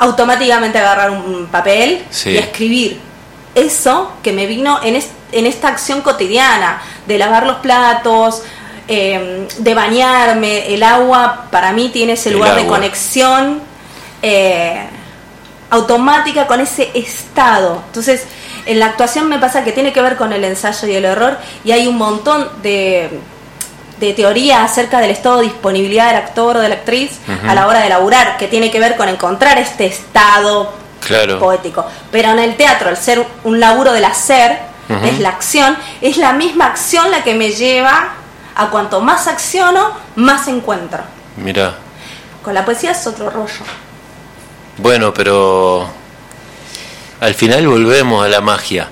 [0.00, 3.00] automáticamente agarrar un papel y escribir.
[3.54, 8.42] Eso que me vino en, en esta acción cotidiana de lavar los platos,
[8.86, 13.60] em, de bañarme, el agua para mí tiene ese lugar de conexión.
[14.22, 14.86] Eh,
[15.70, 17.82] automática con ese estado.
[17.86, 18.24] Entonces,
[18.66, 21.38] en la actuación me pasa que tiene que ver con el ensayo y el error
[21.64, 23.10] y hay un montón de,
[24.00, 27.66] de teoría acerca del estado de disponibilidad del actor o de la actriz a la
[27.66, 30.72] hora de laburar, que tiene que ver con encontrar este estado
[31.38, 31.86] poético.
[32.10, 34.58] Pero en el teatro, al ser un laburo del hacer,
[35.04, 38.12] es la acción, es la misma acción la que me lleva
[38.54, 41.02] a cuanto más acciono, más encuentro.
[41.36, 41.74] Mira.
[42.42, 43.64] Con la poesía es otro rollo.
[44.78, 45.88] Bueno, pero
[47.20, 48.88] al final volvemos a la magia.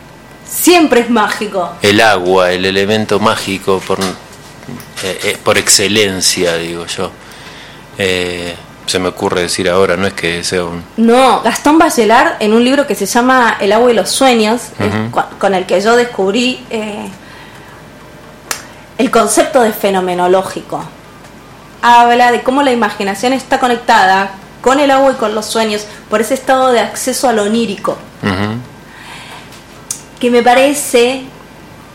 [0.48, 1.72] Siempre es mágico.
[1.82, 4.04] El agua, el elemento mágico por, eh,
[5.02, 7.10] eh, por excelencia, digo yo.
[7.98, 8.54] Eh,
[8.86, 10.84] se me ocurre decir ahora, no es que sea un...
[10.96, 14.60] No, Gastón Bachelard, en un libro que se llama El agua y los sueños,
[15.38, 17.08] con el que yo descubrí eh,
[18.98, 20.84] el concepto de fenomenológico.
[21.80, 24.32] Habla de cómo la imaginación está conectada
[24.64, 27.98] con el agua y con los sueños por ese estado de acceso a lo onírico.
[30.18, 31.24] Que me parece,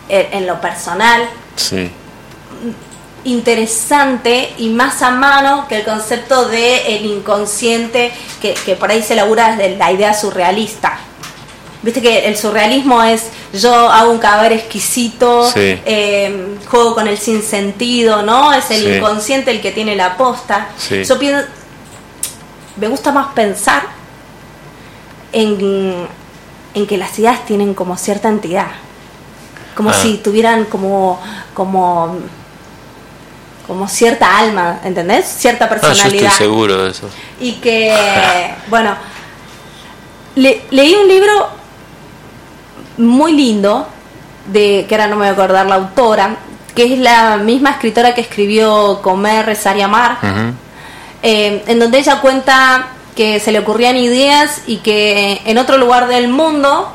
[0.07, 1.27] en, lo personal,
[3.23, 9.15] interesante y más a mano que el concepto de el inconsciente que, por ahí se
[9.15, 10.99] labura desde la idea surrealista.
[11.81, 18.21] Viste que el surrealismo es yo hago un cadáver exquisito, em, juego con el sinsentido,
[18.21, 18.53] ¿no?
[18.53, 20.67] Es el inconsciente el que tiene la posta.
[20.89, 21.47] Yo pienso,
[22.79, 23.83] me gusta más pensar
[25.31, 26.07] en,
[26.73, 28.67] en que las ideas tienen como cierta entidad,
[29.75, 29.93] como ah.
[29.93, 31.19] si tuvieran como,
[31.53, 32.17] como
[33.69, 35.27] como cierta alma, ¿entendés?
[35.27, 36.07] Cierta personalidad.
[36.07, 37.07] Ah, yo estoy seguro de eso.
[37.39, 37.95] Y que,
[38.67, 38.95] bueno,
[40.35, 41.49] leí un libro
[42.97, 43.87] muy lindo,
[44.47, 46.37] de que ahora no me voy a acordar la autora,
[46.73, 50.17] que es la misma escritora que escribió Comer, Rezar y Amar,
[51.23, 56.07] eh, en donde ella cuenta que se le ocurrían ideas y que en otro lugar
[56.07, 56.91] del mundo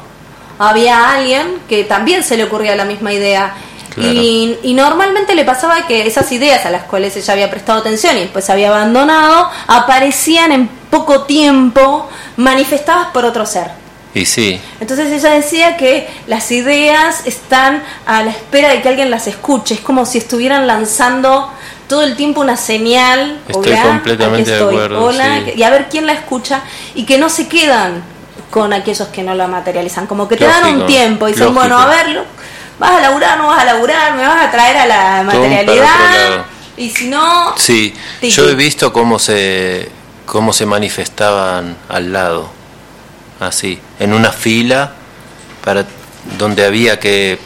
[0.59, 3.55] había alguien que también se le ocurría la misma idea
[3.97, 8.21] y, normalmente le pasaba que esas ideas a las cuales ella había prestado atención y
[8.21, 13.69] después había abandonado, aparecían en poco tiempo manifestadas por otro ser.
[14.15, 14.61] Y sí.
[14.81, 19.75] Entonces ella decía que las ideas están a la espera de que alguien las escuche,
[19.75, 21.51] es como si estuvieran lanzando
[21.89, 23.41] todo el tiempo una señal.
[23.49, 25.13] Estoy completamente de acuerdo.
[25.55, 26.63] Y a ver quién la escucha
[26.95, 28.03] y que no se quedan
[28.51, 31.77] con aquellos que no la materializan, como que te dan un tiempo y dicen, bueno,
[31.77, 32.25] a verlo
[32.79, 36.45] vas a laburar, no vas a laburar, me vas a traer a la materialidad.
[36.77, 37.55] Y si no...
[37.57, 39.91] Sí, yo he visto cómo se,
[40.27, 42.51] cómo se manifestaban al lado,
[43.41, 44.93] así, en una fila,
[45.63, 45.87] para
[46.39, 47.39] donde había que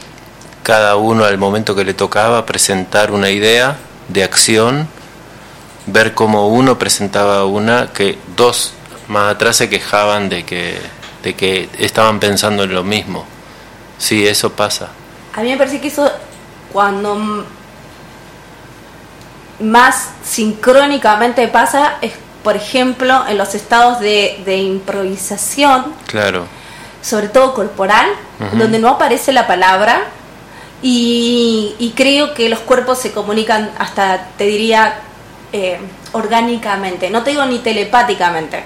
[0.63, 3.77] cada uno al momento que le tocaba presentar una idea
[4.09, 4.87] de acción,
[5.85, 8.73] ver cómo uno presentaba una que dos
[9.07, 10.79] más atrás se quejaban de que,
[11.23, 13.25] de que estaban pensando en lo mismo.
[13.97, 14.89] Sí, eso pasa.
[15.35, 16.09] A mí me parece que eso
[16.71, 17.45] cuando
[19.59, 25.93] más sincrónicamente pasa es, por ejemplo, en los estados de, improvisación.
[26.07, 26.45] Claro.
[27.01, 28.07] Sobre todo corporal,
[28.53, 30.03] donde no aparece la palabra.
[30.81, 34.99] Y, creo que los cuerpos se comunican hasta, te diría,
[35.51, 35.79] eh,
[36.13, 37.09] orgánicamente.
[37.09, 38.63] No te digo ni telepáticamente.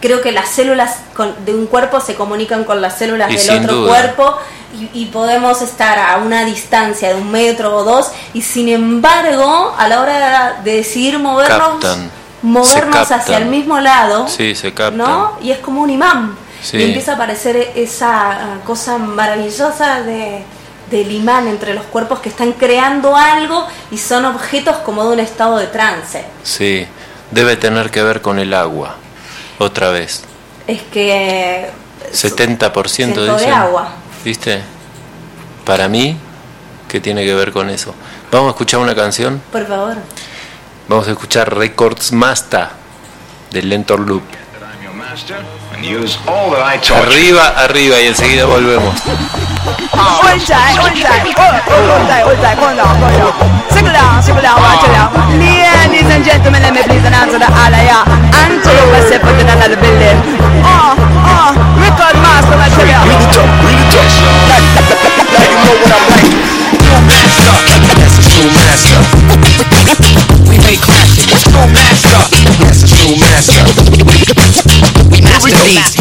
[0.00, 1.00] Creo que las células
[1.44, 4.36] de un cuerpo se comunican con las células del otro cuerpo
[4.92, 9.88] y, podemos estar a una distancia de un metro o dos y sin embargo a
[9.88, 11.82] la hora de decidir movernos
[12.42, 15.38] movernos hacia el mismo lado sí, se ¿no?
[15.40, 16.36] y es como un imán.
[16.72, 20.42] Y empieza a aparecer esa cosa maravillosa de
[20.90, 25.20] del imán entre los cuerpos que están creando algo y son objetos como de un
[25.20, 26.24] estado de trance.
[26.42, 26.86] Sí,
[27.30, 28.96] debe tener que ver con el agua
[29.58, 30.22] otra vez.
[30.66, 31.70] Es que...
[32.12, 33.88] 70% de agua.
[34.24, 34.62] ¿Viste?
[35.64, 36.16] Para mí,
[36.88, 37.94] ¿qué tiene que ver con eso?
[38.30, 39.42] Vamos a escuchar una canción.
[39.50, 39.96] Por favor.
[40.88, 42.70] Vamos a escuchar Records Masta
[43.50, 44.22] de Lentor Loop.
[45.76, 48.94] Arriba, arriba y enseguida volvemos.
[55.36, 59.76] Ladies and gentlemen, let me please announce the Alaya and take myself out in another
[59.76, 60.16] building.
[60.64, 63.04] Oh, oh, record master, I tell ya.
[63.04, 64.08] Read it up, read it up.
[65.32, 66.32] Let you know what I'm like.
[66.80, 67.52] True master,
[68.00, 68.96] that's a true master.
[70.48, 71.44] We make classics.
[71.44, 72.16] True master,
[72.64, 74.85] that's a true master.
[75.10, 75.96] We master these.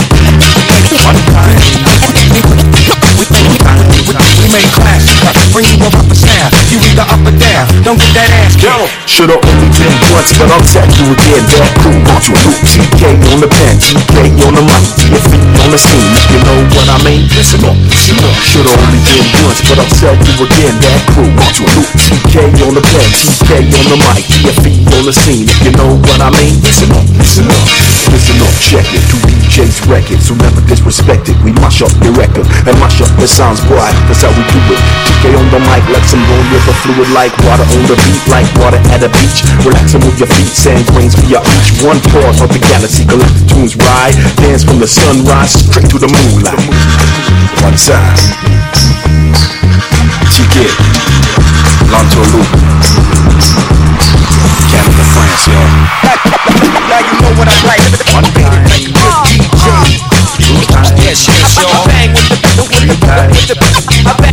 [1.06, 1.65] One time.
[4.56, 5.20] Make classics.
[5.52, 5.92] Bring you.
[6.72, 7.68] You either up or down.
[7.84, 8.88] Don't get that ass kicked.
[9.04, 11.44] Should've only been once, but I'll tell you again?
[11.60, 13.04] That crew brought you a loop TK
[13.36, 14.16] on the pen, TK
[14.48, 15.24] on the mic Your
[15.60, 17.28] on the scene, you know what I mean?
[17.36, 18.36] Listen up, listen up.
[18.48, 20.76] Should've only been once, but I'll tell you again?
[20.80, 24.56] That crew brought you a loop TK on the pen, TK on the mic Your
[24.96, 26.64] on the scene, if you know what I mean?
[26.64, 27.96] Listen up, listen up.
[28.16, 29.04] Listen up, check it.
[29.12, 33.12] To DJ's record, so never disrespect it We mash up your record, and mash up
[33.20, 33.82] the sounds, boy.
[34.08, 37.34] That's how we do it TK on the mic let some lawyer the fluid like
[37.46, 39.42] water on the beat Like water at a beach.
[39.66, 41.82] Relax and move your feet Sand grains via each.
[41.82, 44.16] One pause of the galaxy Collect the tunes ride.
[44.38, 46.62] Dance from the sunrise Straight to the moonlight.
[47.66, 48.18] One time.
[50.30, 50.56] TK
[51.90, 52.50] L'Antoloop
[54.70, 55.70] Canada, France, y'all
[56.90, 57.82] Now you know what I like.
[58.14, 58.96] One DJ
[61.06, 61.72] Yes, yes, y'all.
[61.72, 64.25] I bang with the, with the, with the, with the, with the, with the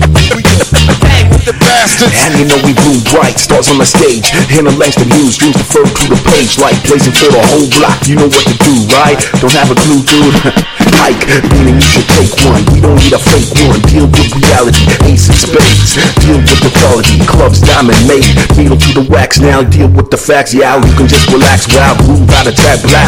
[1.83, 2.15] bastards.
[2.23, 4.31] And you know we blew bright, stars on the stage.
[4.55, 6.59] Hannah Langston News, dreams deferred to the page.
[6.63, 9.19] Like blazing for the whole block, you know what to do, right?
[9.43, 10.39] Don't have a clue, dude.
[11.01, 11.25] Hike,
[11.55, 12.63] meaning you should take one.
[12.73, 13.81] We don't need a fake one.
[13.89, 15.97] Deal with reality, ace and spades.
[16.21, 18.27] Deal with the quality, clubs diamond made.
[18.57, 20.53] Needle to the wax now, deal with the facts.
[20.53, 23.01] Yeah, you can just relax, wow, move out of tap, blow.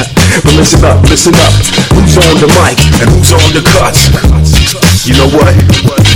[0.44, 1.52] but listen up, listen up.
[1.94, 4.10] Who's on the mic and who's on the cuts?
[5.04, 5.52] You know what?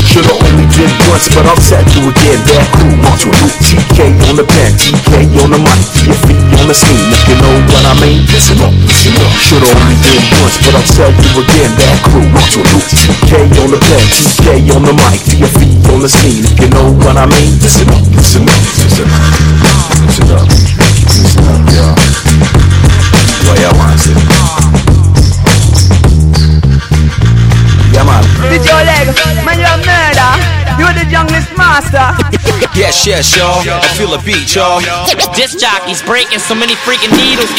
[0.08, 2.40] Should've only did once, but I'll set you again.
[2.48, 6.66] That crew, march with Luke TK on the pen, TK on the mic, TFE on
[6.66, 6.96] the scene.
[7.12, 9.28] If you know what I mean, listen up, listen up.
[9.44, 11.70] Should've only did once, but I'll set you again.
[11.78, 13.32] That crew, march with Luke TK
[13.64, 16.44] on the pen, TK on the mic, TFE on the scene.
[16.44, 19.24] If you know what I mean, listen up, listen up, listen up,
[20.04, 21.96] listen up, listen up, y'all.
[23.48, 24.18] Why y'all want it?
[27.94, 28.22] Yeah, man.
[28.52, 29.08] Did your leg,
[29.46, 30.32] man, you're murder.
[30.78, 32.14] You're the youngest master.
[32.78, 33.64] yes, yes, y'all.
[33.66, 34.80] I feel a beat, y'all.
[35.34, 37.50] Disc jockeys breaking so many freaking needles.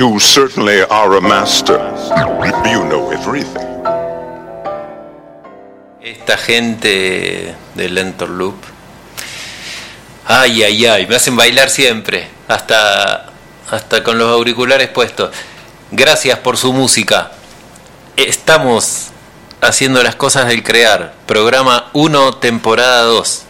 [0.00, 1.78] You certainly are a master.
[2.64, 3.68] You know everything.
[6.00, 8.54] Esta gente del Enter Loop.
[10.24, 13.26] Ay, ay, ay, me hacen bailar siempre, hasta,
[13.70, 15.32] hasta con los auriculares puestos.
[15.90, 17.32] Gracias por su música.
[18.16, 19.08] Estamos
[19.60, 21.12] haciendo las cosas del crear.
[21.26, 23.42] Programa 1, temporada 2.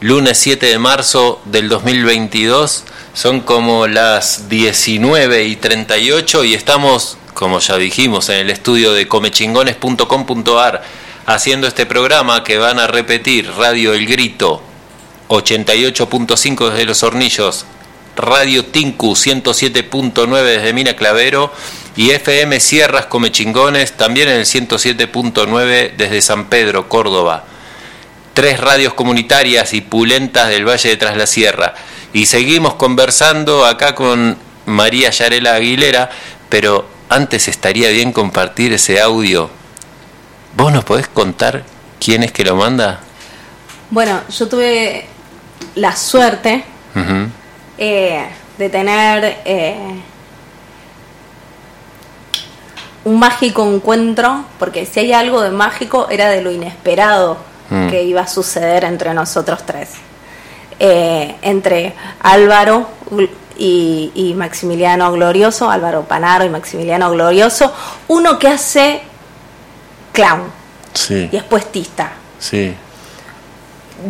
[0.00, 2.84] Lunes 7 de marzo del 2022
[3.18, 9.08] son como las 19 y 38 y estamos, como ya dijimos, en el estudio de
[9.08, 10.84] comechingones.com.ar
[11.26, 14.62] haciendo este programa que van a repetir Radio El Grito
[15.30, 17.64] 88.5 desde Los Hornillos,
[18.14, 21.52] Radio Tinku 107.9 desde Mina Clavero
[21.96, 27.42] y FM Sierras Comechingones también en el 107.9 desde San Pedro, Córdoba.
[28.32, 31.74] Tres radios comunitarias y pulentas del Valle de Tras la Sierra.
[32.12, 34.36] Y seguimos conversando acá con
[34.66, 36.10] María Yarela Aguilera,
[36.48, 39.50] pero antes estaría bien compartir ese audio.
[40.56, 41.64] ¿Vos nos podés contar
[42.00, 43.00] quién es que lo manda?
[43.90, 45.06] Bueno, yo tuve
[45.74, 46.64] la suerte
[47.78, 50.00] eh, de tener eh,
[53.04, 57.38] un mágico encuentro, porque si hay algo de mágico era de lo inesperado
[57.70, 57.88] mm.
[57.88, 59.90] que iba a suceder entre nosotros tres.
[60.80, 62.88] Eh, entre Álvaro
[63.56, 67.72] y, Maximiliano Glorioso, Álvaro Panaro y Maximiliano Glorioso,
[68.06, 69.02] uno que hace
[70.12, 70.42] clown
[71.08, 72.12] y es puestista.
[72.38, 72.74] Sí.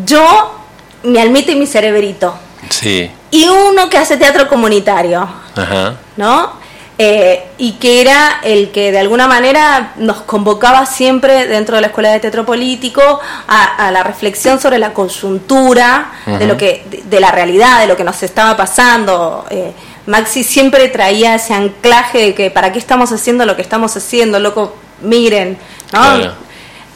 [0.04, 0.60] Yo,
[1.04, 2.34] mi almita y mi cerebrito.
[2.68, 3.10] Sí.
[3.30, 5.26] Y uno que hace teatro comunitario.
[5.56, 5.96] Ajá.
[6.16, 6.57] ¿No?
[7.01, 11.86] Eh, y que era el que de alguna manera nos convocaba siempre dentro de la
[11.86, 17.30] Escuela de Teatro Político a, la reflexión sobre la coyuntura, de, lo que, de, la
[17.30, 19.46] realidad, de lo que nos estaba pasando.
[19.49, 19.72] Eh,
[20.07, 24.40] Maxi siempre traía ese anclaje de que para qué estamos haciendo lo que estamos haciendo,
[24.40, 25.57] loco, miren,
[25.92, 26.32] ¿no?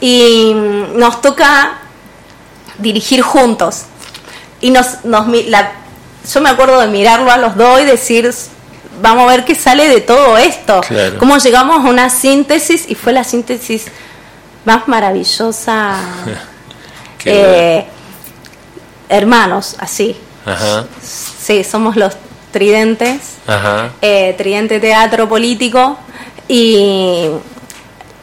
[0.01, 0.53] Y
[0.95, 1.77] nos toca
[2.77, 3.83] dirigir juntos.
[4.59, 5.71] Y nos, nos la,
[6.29, 8.33] yo me acuerdo de mirarlo a los dos y decir,
[9.03, 10.81] vamos a ver qué sale de todo esto.
[11.19, 13.85] Cómo llegamos a una síntesis y fue la síntesis
[14.65, 15.99] más maravillosa.
[17.25, 17.85] Eh,
[19.07, 20.13] hermanos, así.
[21.01, 22.17] Sí, somos los
[22.51, 23.37] tridentes.
[24.01, 25.97] Eh, tridente teatro político.
[26.49, 27.29] Y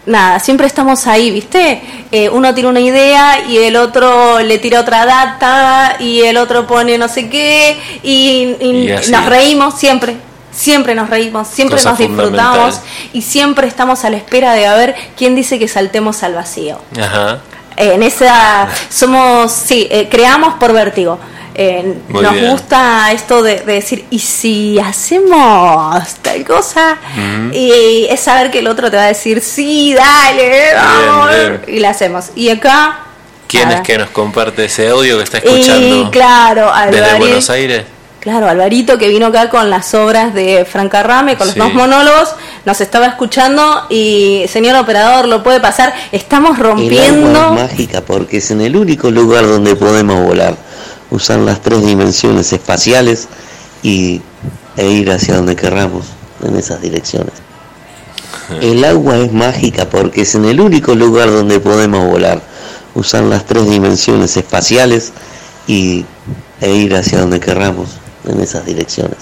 [0.04, 1.80] nada, siempre estamos ahí, ¿viste?
[2.12, 6.66] Eh, uno tiene una idea y el otro le tira otra data y el otro
[6.66, 8.54] pone no sé qué y
[9.10, 10.18] nos reímos siempre
[10.52, 12.80] siempre nos reímos, siempre nos disfrutamos
[13.12, 16.78] y siempre estamos a la espera de a ver quién dice que saltemos al vacío.
[17.00, 17.40] Ajá.
[17.76, 21.18] Eh, en esa somos, sí, eh, creamos por vértigo.
[21.54, 26.96] Eh, nos gusta esto de, decir, ¿y si hacemos tal cosa?
[27.52, 31.30] Y es saber que el otro te va a decir, sí, dale, vamos,
[31.66, 32.26] y la hacemos.
[32.34, 33.00] Y acá
[33.50, 36.08] ¿Quién es que nos comparte ese audio que está escuchando?
[36.08, 37.84] Y claro, desde Buenos Aires.
[38.20, 42.34] Claro, Alvarito que vino acá con las obras de Franca Rame, con los dos monólogos,
[42.66, 47.30] nos estaba escuchando y señor operador, lo puede pasar, estamos rompiendo...
[47.30, 50.54] El agua es mágica porque es en el único lugar donde podemos volar,
[51.10, 53.26] usar las tres dimensiones espaciales
[53.82, 54.20] y,
[54.76, 56.04] e ir hacia donde querramos
[56.44, 57.32] en esas direcciones.
[58.60, 62.42] El agua es mágica porque es en el único lugar donde podemos volar,
[62.94, 65.12] usar las tres dimensiones espaciales
[65.66, 66.04] y,
[66.60, 69.18] e ir hacia donde querramos en esas direcciones.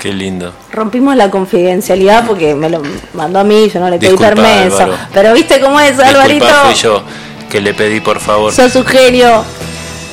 [0.00, 0.54] Qué lindo.
[0.72, 2.82] Rompimos la confidencialidad porque me lo
[3.12, 4.88] mandó a mí, yo no le pedí permiso.
[5.12, 6.46] Pero viste cómo es, Alvarito.
[6.64, 7.04] fui yo
[7.50, 8.54] que le pedí por favor.
[8.54, 9.44] Sos un genio.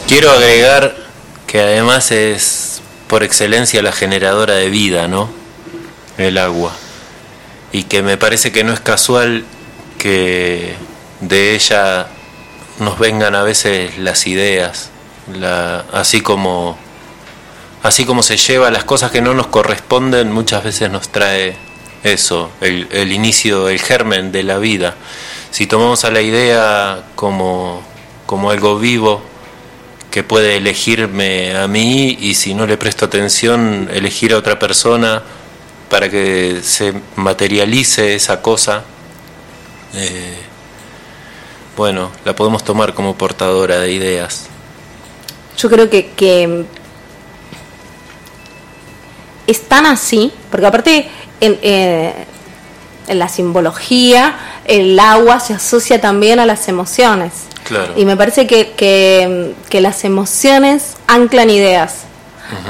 [0.08, 0.96] Quiero agregar
[1.46, 5.30] que además es por excelencia la generadora de vida, ¿no?
[6.18, 6.74] El agua.
[7.72, 9.46] Y que me parece que no es casual
[9.98, 10.76] que
[11.22, 12.08] de ella
[12.80, 14.90] nos vengan a veces las ideas,
[15.34, 16.78] la, así como
[17.88, 21.56] así como se lleva las cosas que no nos corresponden, muchas veces nos trae
[22.04, 24.96] eso, el, inicio, el germen de la vida.
[25.52, 27.82] Si tomamos a la idea como,
[28.26, 29.22] como algo vivo,
[30.12, 35.24] que puede elegirme a mí y si no le presto atención, elegir a otra persona
[35.90, 38.84] para que se materialice esa cosa,
[39.94, 40.36] eh,
[41.78, 44.48] bueno, la podemos tomar como portadora de ideas.
[45.58, 46.66] Yo creo que, que
[49.48, 52.14] es tan así, porque aparte en, eh,
[53.08, 54.36] en, la simbología
[54.66, 57.32] el agua se asocia también a las emociones.
[57.98, 58.74] Y me parece que,
[59.70, 62.04] que, las emociones anclan ideas.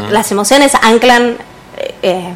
[0.09, 1.37] Las emociones anclan...
[1.77, 2.33] Eh, eh,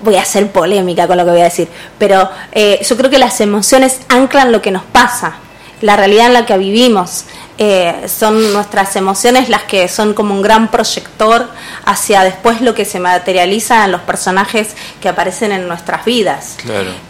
[0.00, 1.68] voy a ser polémica con lo que voy a decir,
[1.98, 5.36] pero yo creo que las emociones anclan lo que nos pasa,
[5.80, 7.24] la realidad en la que vivimos.
[7.56, 11.48] Eh, son nuestras emociones las que son como un gran proyector
[11.84, 16.56] hacia después lo que se materializa en los personajes que aparecen en nuestras vidas.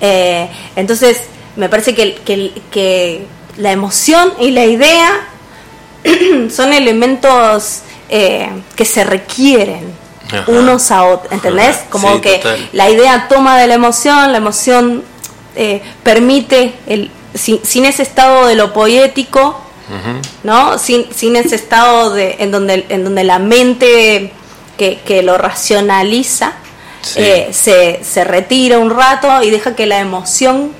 [0.03, 1.22] Eh, entonces,
[1.57, 2.16] me parece que,
[2.70, 3.26] que,
[3.57, 5.28] la emoción y la idea
[6.51, 9.95] son elementos eh, que se requieren
[10.49, 11.84] unos a otros, ¿entendés?
[11.88, 12.42] Como que
[12.72, 15.05] la idea toma de la emoción, la emoción
[16.03, 19.63] permite, el, sin ese estado de lo poético,
[20.43, 20.78] ¿no?
[20.78, 24.32] Sin, sin ese estado de, en, donde, en donde la mente
[24.76, 26.55] que, lo racionaliza
[27.16, 30.72] eh, se, se retira un rato y deja que la emoción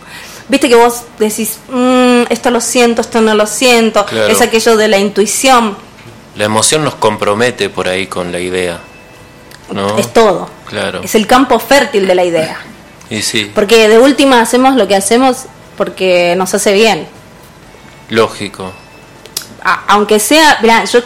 [0.49, 4.89] viste que vos decís, mm, esto lo siento, esto no lo siento, es aquello de
[4.89, 5.77] la intuición.
[6.37, 8.81] La emoción nos compromete por ahí con la idea.
[9.73, 9.97] ¿no?
[9.97, 10.49] Es todo.
[10.69, 11.01] Claro.
[11.03, 12.59] Es el campo fértil de la idea.
[13.09, 13.51] Y sí.
[13.55, 15.45] Porque de última hacemos lo que hacemos
[15.77, 17.07] porque nos hace bien.
[18.11, 18.73] Lógico
[19.65, 21.01] aunque sea, mira, yo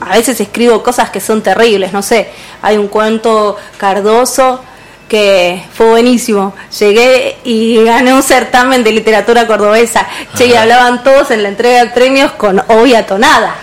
[0.00, 2.30] a veces escribo cosas que son terribles, no sé,
[2.62, 4.60] hay un cuento Cardoso
[5.12, 6.54] que fue buenísimo.
[6.78, 10.08] Llegué y gané un certamen de literatura cordobesa.
[10.34, 13.54] Che, y hablaban todos en la entrega de premios con obvia tonada.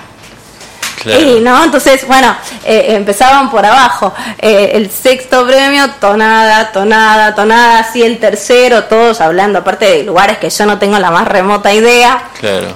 [1.05, 1.63] Y, ¿no?
[1.63, 4.13] Entonces, bueno, eh, empezaban por abajo.
[4.39, 10.37] Eh, el sexto premio, tonada, tonada, tonada, así el tercero, todos hablando, aparte de lugares
[10.37, 12.23] que yo no tengo la más remota idea,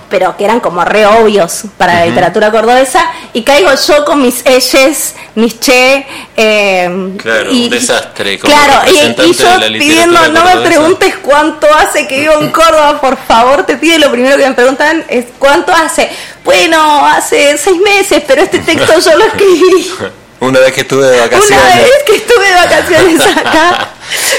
[0.09, 3.05] pero que eran como re obvios para la literatura cordobesa.
[3.33, 6.05] Y caigo yo con mis elles, mis che.
[6.35, 8.39] Eh, claro, un desastre.
[8.39, 12.99] Como claro, y, y, yo pidiendo, no me preguntes cuánto hace que vivo en Córdoba,
[13.01, 16.09] por favor, te pido, lo primero que me preguntan es cuánto hace.
[16.43, 19.91] Bueno, hace seis meses pero este texto yo lo escribí.
[20.39, 21.51] Una vez que estuve de vacaciones.
[21.51, 23.87] Una vez que estuve de vacaciones acá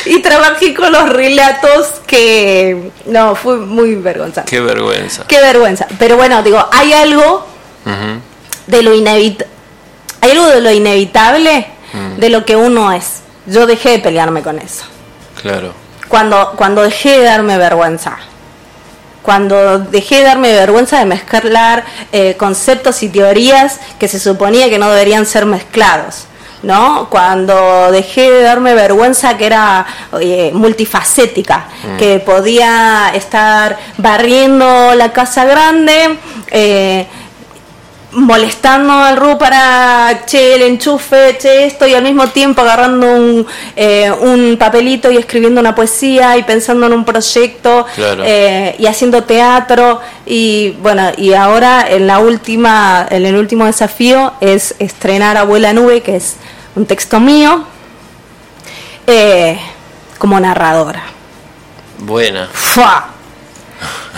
[0.05, 2.91] y trabajé con los relatos que...
[3.07, 4.47] No, fue muy vergonzoso.
[4.47, 5.25] Qué vergüenza.
[5.27, 5.87] Qué vergüenza.
[5.99, 7.47] Pero bueno, digo, hay algo
[8.67, 9.51] de lo inevitable.
[10.21, 12.21] Hay algo de lo inevitable mm.
[12.21, 13.21] de lo que uno es.
[13.47, 14.85] Yo dejé de pelearme con eso.
[15.41, 15.73] Claro.
[16.09, 18.19] Cuando, cuando dejé de darme vergüenza
[19.25, 24.79] cuando dejé de darme vergüenza de mezclar eh, conceptos y teorías que se suponía que
[24.79, 26.27] no deberían ser mezclados.
[26.63, 27.09] ¿no?
[27.11, 29.87] Cuando dejé de darme vergüenza que era
[30.53, 31.97] multifacética, mm.
[31.97, 36.19] que podía estar barriendo la casa grande,
[36.51, 37.07] eh,
[38.15, 43.47] molestando al Ru para, che, el enchufe, che, esto, y al mismo tiempo agarrando un,
[43.77, 49.25] eh, un papelito y escribiendo una poesía y pensando en un proyecto eh, y haciendo
[49.25, 50.01] teatro.
[50.27, 56.03] Y bueno, y ahora en la última, en el último desafío es estrenar Abuela Nube,
[56.03, 56.37] que es
[56.75, 57.65] un texto mío,
[59.07, 59.59] eh,
[60.19, 61.03] como narradora.
[61.99, 62.49] Buena.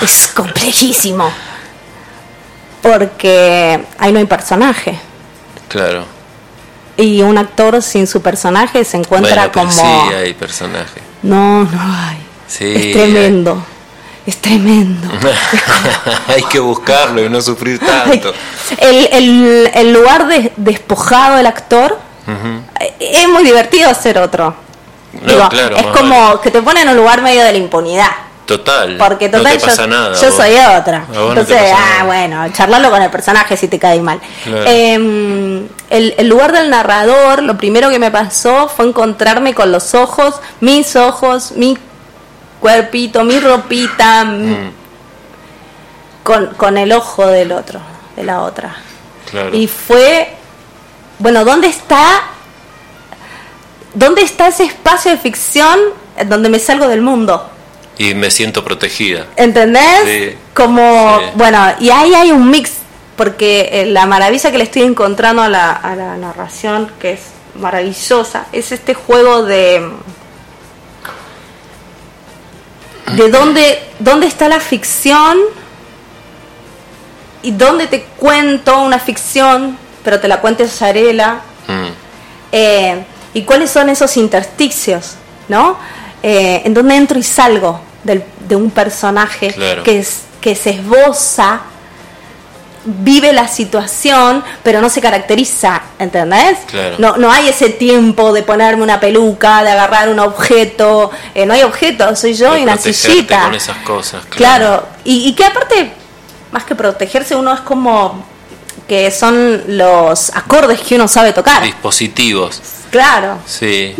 [0.02, 1.30] es complejísimo.
[2.86, 4.98] Porque ahí no hay personaje.
[5.68, 6.04] Claro.
[6.96, 9.70] Y un actor sin su personaje se encuentra como.
[9.70, 11.00] Sí, hay personaje.
[11.22, 12.18] No, no hay.
[12.48, 13.62] es tremendo.
[14.24, 15.08] Es tremendo.
[16.28, 18.32] hay que buscarlo y no sufrir tanto.
[18.78, 21.98] El, el, lugar de, despojado del actor
[22.98, 24.54] es muy divertido hacer otro.
[25.24, 28.25] es como que te ponen en un lugar medio de la impunidad.
[28.46, 28.96] Total.
[28.96, 31.04] Porque total yo, soy otra.
[31.12, 34.20] Entonces, ah, bueno, charlarlo con el personaje si te cae mal.
[34.46, 39.96] Em, el, el, lugar del narrador, lo primero que me pasó fue encontrarme con los
[39.96, 41.76] ojos, mis ojos, mi
[42.60, 44.70] cuerpito, mi ropita, mm.
[46.22, 47.80] con, con, el ojo del otro,
[48.14, 48.76] de la otra.
[49.52, 50.36] Y fue,
[51.18, 52.22] bueno, ¿dónde está,
[53.92, 55.80] dónde está ese espacio de ficción
[56.26, 57.50] donde me salgo del mundo?
[57.98, 59.26] Y me siento protegida.
[59.36, 60.36] ¿Entendés?
[60.54, 62.72] Como, bueno, y ahí hay un mix,
[63.16, 67.20] porque eh, la maravilla que le estoy encontrando a la, a la narración, que es
[67.54, 69.90] maravillosa, es este juego de
[73.14, 75.38] de dónde, dónde está la ficción
[77.42, 81.86] y dónde te cuento una ficción, pero te la cuente Sarela, mm.
[82.52, 85.14] eh, y cuáles son esos intersticios,
[85.48, 85.78] ¿no?
[86.28, 89.54] Eh, en dónde entro y salgo de un personaje
[89.84, 91.60] que, es, que se esboza
[92.84, 96.58] vive la situación, pero no se caracteriza, ¿entendés?
[96.98, 101.54] No, no hay ese tiempo de ponerme una peluca, de agarrar un objeto, eh, no
[101.54, 103.42] hay objeto, soy yo y una sillita.
[103.44, 104.24] con esas cosas.
[104.26, 105.92] Claro, Y, y, que aparte,
[106.50, 108.24] más que protegerse, uno es como
[108.88, 111.62] que son los acordes que uno sabe tocar.
[111.62, 112.60] Dispositivos.
[112.90, 113.38] Claro.
[113.46, 113.94] Sí.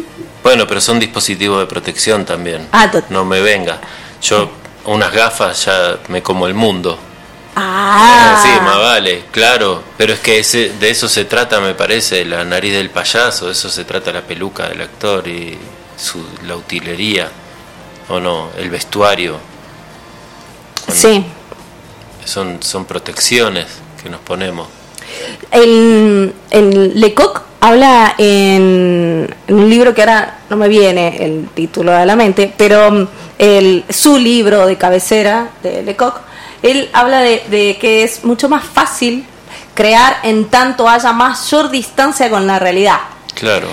[0.47, 2.69] Bueno, pero son dispositivos de protección también.
[2.71, 3.81] Ah, no me venga.
[4.23, 4.49] Yo
[4.85, 6.97] unas gafas ya me como el mundo.
[7.57, 8.41] Ah.
[8.45, 9.83] Sí, más vale, claro.
[9.97, 13.53] Pero es que ese, de eso se trata, me parece, la nariz del payaso, de
[13.55, 15.59] eso se trata la peluca del actor y
[15.97, 17.29] su, la utilería,
[18.09, 18.51] ¿o no?
[18.57, 19.41] El vestuario.
[20.93, 21.27] sí.
[22.25, 23.67] Son, son protecciones
[24.01, 24.69] que nos ponemos.
[25.51, 32.05] El, el Lecoq habla en, un libro que ahora no me viene el título a
[32.05, 36.27] la mente, pero el, su libro de cabecera de Lecoq
[36.63, 39.27] él habla de, que es mucho más fácil
[39.75, 42.99] crear en tanto haya mayor distancia con la realidad.
[43.35, 43.69] Claro.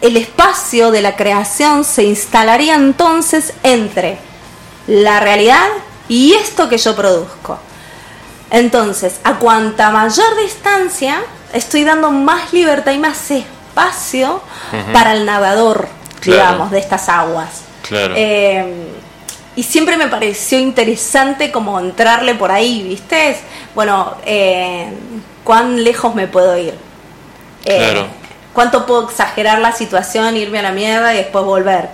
[0.00, 4.18] El espacio de la creación se instalaría entonces entre
[4.86, 5.66] la realidad
[6.08, 7.58] y esto que yo produzco.
[8.50, 11.22] Entonces, a cuanta mayor distancia,
[11.52, 14.42] estoy dando más libertad y más espacio
[14.92, 15.88] para el nadador,
[16.22, 17.62] digamos, de estas aguas.
[17.86, 18.14] Claro.
[18.16, 18.88] Eh,
[19.56, 23.36] y siempre me pareció interesante como entrarle por ahí, ¿viste?
[23.74, 24.92] Bueno, eh,
[25.44, 26.74] ¿cuán lejos me puedo ir?
[27.64, 28.06] Eh, claro.
[28.52, 31.88] ¿Cuánto puedo exagerar la situación, irme a la mierda y después volver?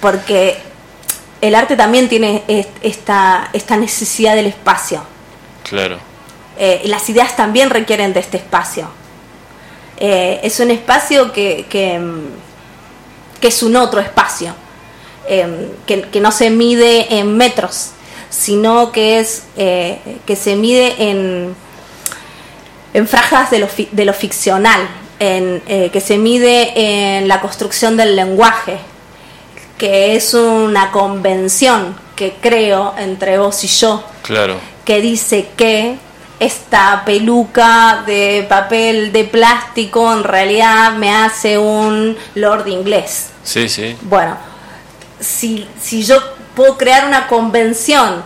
[0.00, 0.58] Porque
[1.40, 2.42] el arte también tiene
[2.82, 5.02] esta, esta necesidad del espacio.
[5.62, 6.11] Claro.
[6.84, 8.88] Las ideas también requieren de este espacio.
[9.98, 12.00] es un espacio que, que,
[13.40, 14.54] que es un otro espacio
[15.28, 17.90] Em, que, no se mide en metros,
[18.28, 21.54] sino que, es, eh, que se mide en,
[22.92, 24.80] en franjas de lo, de lo ficcional,
[25.20, 28.78] en, eh, que se mide en la construcción del lenguaje,
[29.78, 34.56] que es una convención que creo entre vos y yo, claro.
[34.84, 35.98] que dice que
[36.38, 43.30] esta peluca de papel de plástico en realidad me hace un lord inglés.
[43.44, 43.96] Sí, sí.
[44.02, 44.36] Bueno,
[45.20, 46.20] si, si yo
[46.54, 48.22] puedo crear una convención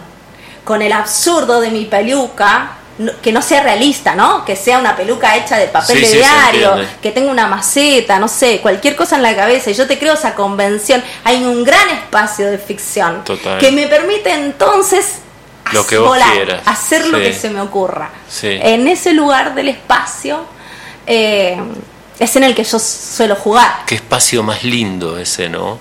[0.65, 2.77] con el absurdo de mi peluca,
[3.23, 4.45] que no sea realista, ¿no?
[4.45, 8.61] Que sea una peluca hecha de papel de diario, que tenga una maceta, no sé,
[8.61, 12.51] cualquier cosa en la cabeza, y yo te creo esa convención, hay un gran espacio
[12.51, 13.23] de ficción
[13.61, 15.19] que me permite entonces
[15.73, 16.63] lo que vos quieras.
[16.67, 18.11] hacer lo que se me ocurra.
[18.43, 20.45] En ese lugar del espacio
[21.07, 21.57] eh,
[22.19, 23.85] es en el que yo suelo jugar.
[23.87, 25.79] Qué espacio más lindo ese, ¿no?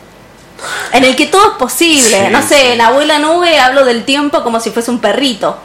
[0.92, 2.30] en el que todo es posible.
[2.30, 5.58] no sé, en Abuela Nube hablo del tiempo como si fuese un perrito.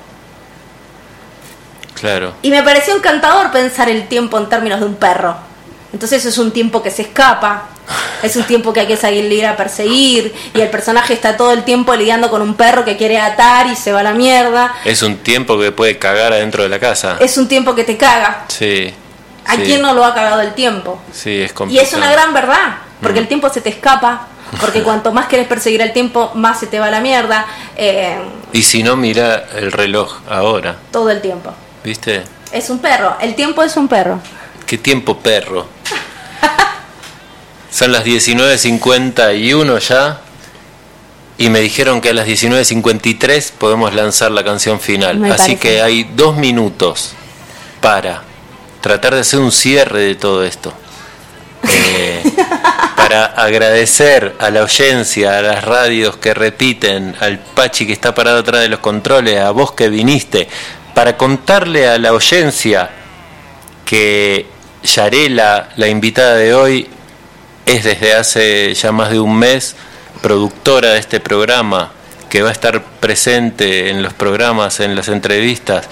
[1.95, 2.35] Claro.
[2.43, 5.37] Y me pareció encantador pensar el tiempo en términos de un perro.
[5.93, 7.69] Entonces es un tiempo que se escapa,
[8.23, 11.65] es un tiempo que hay que salir a perseguir y el personaje está todo el
[11.65, 14.75] tiempo lidiando con un perro que quiere atar y se va a la mierda.
[14.85, 17.17] Es un tiempo que puede cagar adentro de la casa.
[17.21, 18.45] Es un tiempo que te caga.
[18.49, 18.93] Sí.
[19.47, 21.01] ¿A quién no lo ha cagado el tiempo?
[21.13, 24.29] Sí, es Y es una gran verdad, porque el tiempo se te escapa
[24.61, 27.47] Porque cuanto más quieres perseguir el tiempo, más se te va la mierda.
[27.77, 28.19] Eh,
[28.53, 30.77] y si no, mira el reloj ahora.
[30.93, 31.53] Todo el tiempo.
[31.83, 32.23] ¿Viste?
[32.53, 34.21] Es un perro, el tiempo es un perro.
[34.67, 35.67] ¿Qué tiempo perro?
[37.71, 40.21] Son las 19.51 ya.
[41.39, 45.25] Y me dijeron que a las 19.53 podemos lanzar la canción final.
[45.33, 47.13] Así que hay dos minutos
[47.81, 48.23] para
[48.81, 50.75] tratar de hacer un cierre de todo esto.
[51.67, 52.23] Eh,
[52.97, 58.41] para agradecer a la audiencia, a las radios que repiten, al Pachi que está parado
[58.41, 60.49] atrás de los controles, a vos que viniste,
[60.95, 62.91] para contarle a la audiencia
[63.85, 64.47] que
[64.83, 66.89] Yarela, la invitada de hoy,
[67.73, 69.77] es desde hace ya más de un mes
[70.23, 71.93] productora de este programa,
[72.29, 75.87] que va a estar presente en los programas, en las entrevistas,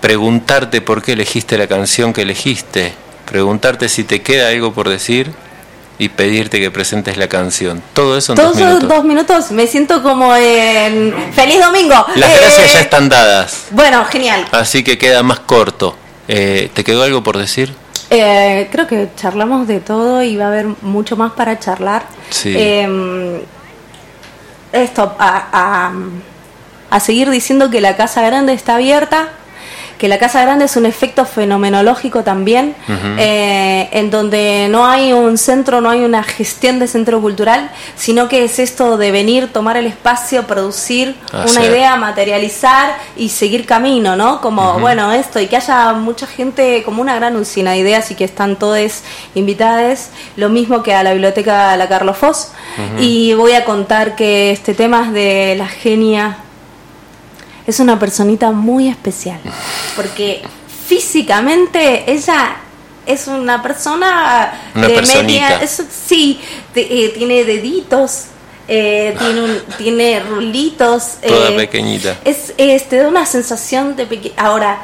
[0.00, 2.92] preguntarte por qué elegiste la canción que elegiste,
[3.26, 5.32] preguntarte si te queda algo por decir
[5.98, 7.80] y pedirte que presentes la canción.
[7.92, 8.88] Todo eso en Todos dos minutos.
[8.88, 11.94] dos minutos, me siento como en Feliz Domingo.
[12.16, 14.44] Las Eh, gracias ya están dadas, Bueno, genial.
[14.52, 15.96] así que queda más corto.
[16.26, 17.74] Eh, ¿Te quedó algo por decir?
[18.16, 22.04] Eh, creo que charlamos de todo y va a haber mucho más para charlar.
[22.30, 22.54] Sí.
[22.56, 23.44] Eh,
[24.72, 25.92] esto, a, a-
[26.90, 29.30] a seguir diciendo que la Casa Grande está abierta,
[29.98, 32.74] que la Casa Grande es un efecto fenomenológico también,
[33.18, 38.28] eh, en donde no hay un centro, no hay una gestión de centro cultural, sino
[38.28, 44.16] que es esto de venir, tomar el espacio, producir una idea, materializar y seguir camino,
[44.16, 44.40] ¿no?
[44.40, 48.14] Como, bueno, esto, y que haya mucha gente, como una gran usina de ideas y
[48.14, 49.02] que están todos
[49.34, 52.48] invitados, lo mismo que a la biblioteca La Carlos Foss.
[52.76, 53.02] Ujú.
[53.02, 56.38] Y voy a contar que este tema es de la genia.
[57.66, 59.40] Es una personita muy especial,
[59.96, 60.42] porque
[60.86, 62.56] físicamente ella
[63.06, 65.22] es una persona Una de personita.
[65.22, 66.40] media, es- sí,
[66.74, 68.24] eh, tiene deditos,
[68.68, 72.16] eh, tiene un- tiene rulitos, Toda eh, pequeñita.
[72.24, 74.78] es, es- te da una sensación de peque- Ahora,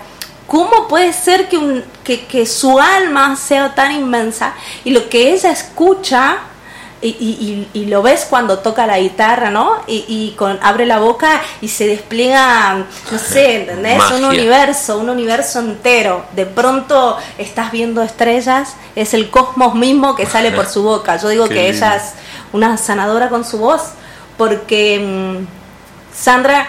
[0.47, 4.55] ¿cómo puede ser que, un, que, que su alma sea tan inmensa
[4.85, 6.39] y lo que ella escucha
[7.03, 9.76] y, y- y- lo ves cuando toca la guitarra, ¿no?
[9.86, 13.98] Y, y con, abre la boca y se despliega, no sé, ¿entendés?
[14.16, 16.26] Un universo, un universo entero.
[16.36, 21.16] De pronto estás viendo estrellas, es el cosmos mismo que sale por su boca.
[21.16, 21.76] Yo digo Qué que lindo.
[21.86, 22.03] ella es
[22.53, 23.80] una sanadora con su voz,
[24.36, 25.46] porque mm,
[26.14, 26.66] Sandra,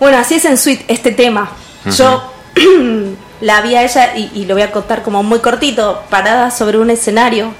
[0.00, 1.50] bueno, así es en Sweet este tema.
[1.96, 2.22] Yo
[3.40, 6.78] la vi a ella, y, y lo voy a contar como muy cortito, parada sobre
[6.78, 7.52] un escenario,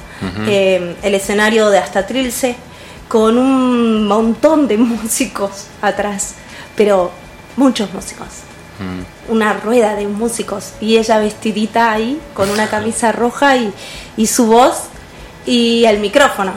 [0.46, 2.56] Eh, el escenario de Hasta Trilce,
[3.08, 6.34] con un montón de músicos atrás,
[6.76, 7.10] pero
[7.56, 8.28] muchos músicos
[9.28, 13.72] una rueda de músicos y ella vestidita ahí con una camisa roja y,
[14.16, 14.84] y su voz
[15.46, 16.52] y el micrófono.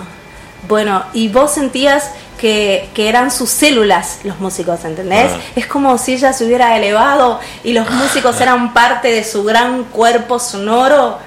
[0.67, 2.09] Bueno, y vos sentías
[2.39, 5.31] que, que eran sus células los músicos, ¿entendés?
[5.31, 5.39] Ah.
[5.55, 9.83] Es como si ella se hubiera elevado y los músicos eran parte de su gran
[9.85, 11.19] cuerpo sonoro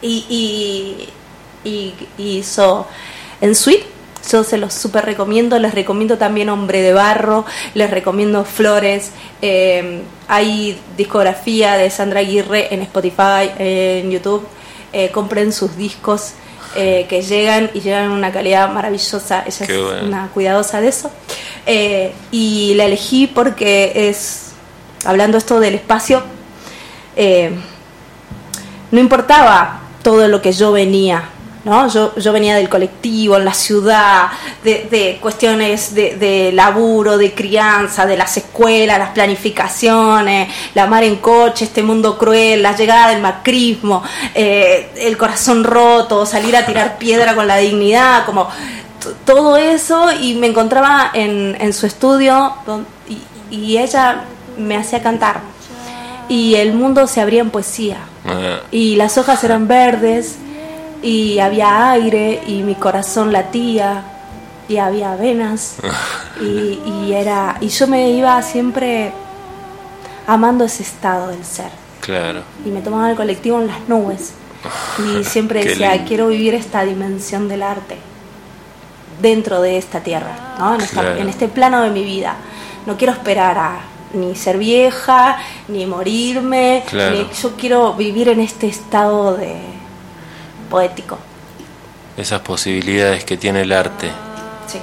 [0.00, 1.08] y, y,
[1.64, 2.86] y- y hizo
[3.40, 3.86] en suite.
[4.30, 10.02] Yo se los súper recomiendo, les recomiendo también Hombre de Barro, les recomiendo Flores, eh,
[10.26, 14.46] hay discografía de Sandra Aguirre en Spotify, en YouTube,
[14.92, 16.32] eh, compren sus discos
[16.76, 20.06] eh, que llegan y llegan en una calidad maravillosa, ella Qué es bueno.
[20.06, 21.10] una cuidadosa de eso.
[22.30, 24.50] Y la elegí porque es,
[25.06, 26.22] hablando esto del espacio,
[28.90, 31.30] no importaba todo lo que yo venía,
[31.64, 31.88] ¿no?
[31.88, 34.28] Yo, yo venía del colectivo, en la ciudad,
[34.62, 41.04] de, de cuestiones de, de laburo, de crianza, de las escuelas, las planificaciones, la mar
[41.04, 44.02] en coche, este mundo cruel, la llegada del macrismo,
[44.34, 48.48] eh, el corazón roto, salir a tirar piedra con la dignidad, como
[49.24, 52.54] todo eso y me encontraba en, en su estudio
[53.08, 54.24] y, y ella
[54.56, 55.40] me hacía cantar.
[56.28, 57.98] Y el mundo se abría en poesía.
[58.26, 60.36] Ah, y las hojas eran verdes
[61.02, 64.02] y había aire y mi corazón latía
[64.68, 65.76] y había venas
[66.40, 69.12] y, y era y yo me iba siempre
[70.26, 71.70] amando ese estado del ser
[72.00, 72.42] claro.
[72.64, 74.32] y me tomaba el colectivo en las nubes
[74.98, 76.08] y siempre decía lindo.
[76.08, 77.96] quiero vivir esta dimensión del arte
[79.22, 80.74] dentro de esta tierra ¿no?
[80.74, 81.16] en, esta- Claro.
[81.20, 82.34] en este plano de mi vida
[82.86, 83.76] no quiero esperar a
[84.12, 85.38] ni ser vieja
[85.68, 87.16] ni morirme Claro.
[87.16, 89.56] ni- yo quiero vivir en este estado de
[90.68, 91.18] poético.
[92.16, 94.10] Esas posibilidades que tiene el arte.
[94.66, 94.78] Sí.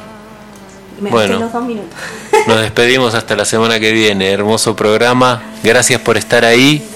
[1.01, 1.97] Me bueno, dos minutos.
[2.47, 4.31] nos despedimos hasta la semana que viene.
[4.31, 5.41] Hermoso programa.
[5.63, 6.87] Gracias por estar ahí.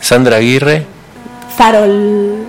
[0.00, 0.86] Sandra Aguirre.
[1.56, 2.46] Farol.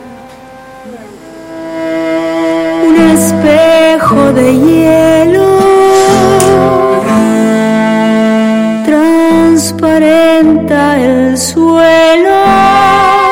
[2.85, 5.57] Un espejo de hielo.
[8.85, 13.26] Transparenta el suelo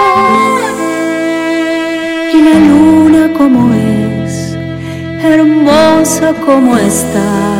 [6.17, 7.54] hermosa como estás.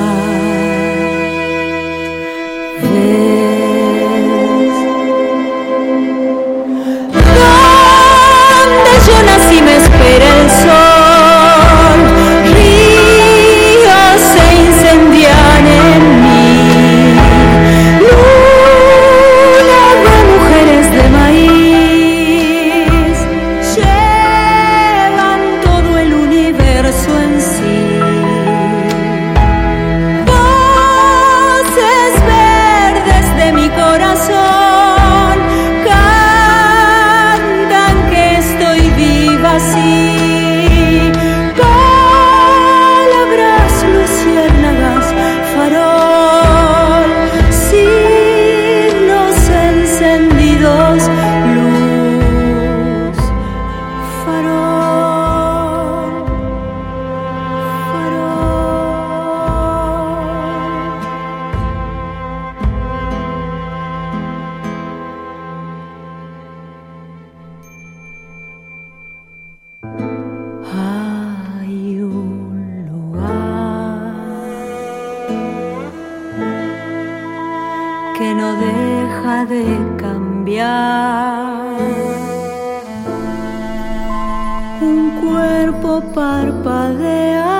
[84.81, 87.53] Un cuerpo parpadea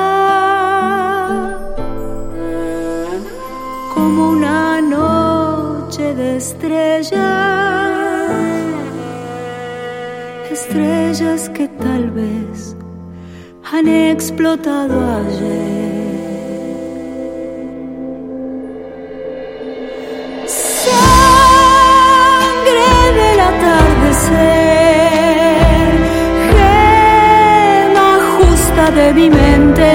[3.94, 7.12] como una noche de estrellas,
[10.52, 12.76] estrellas que tal vez
[13.72, 15.85] han explotado ayer.
[29.06, 29.95] de mi mente.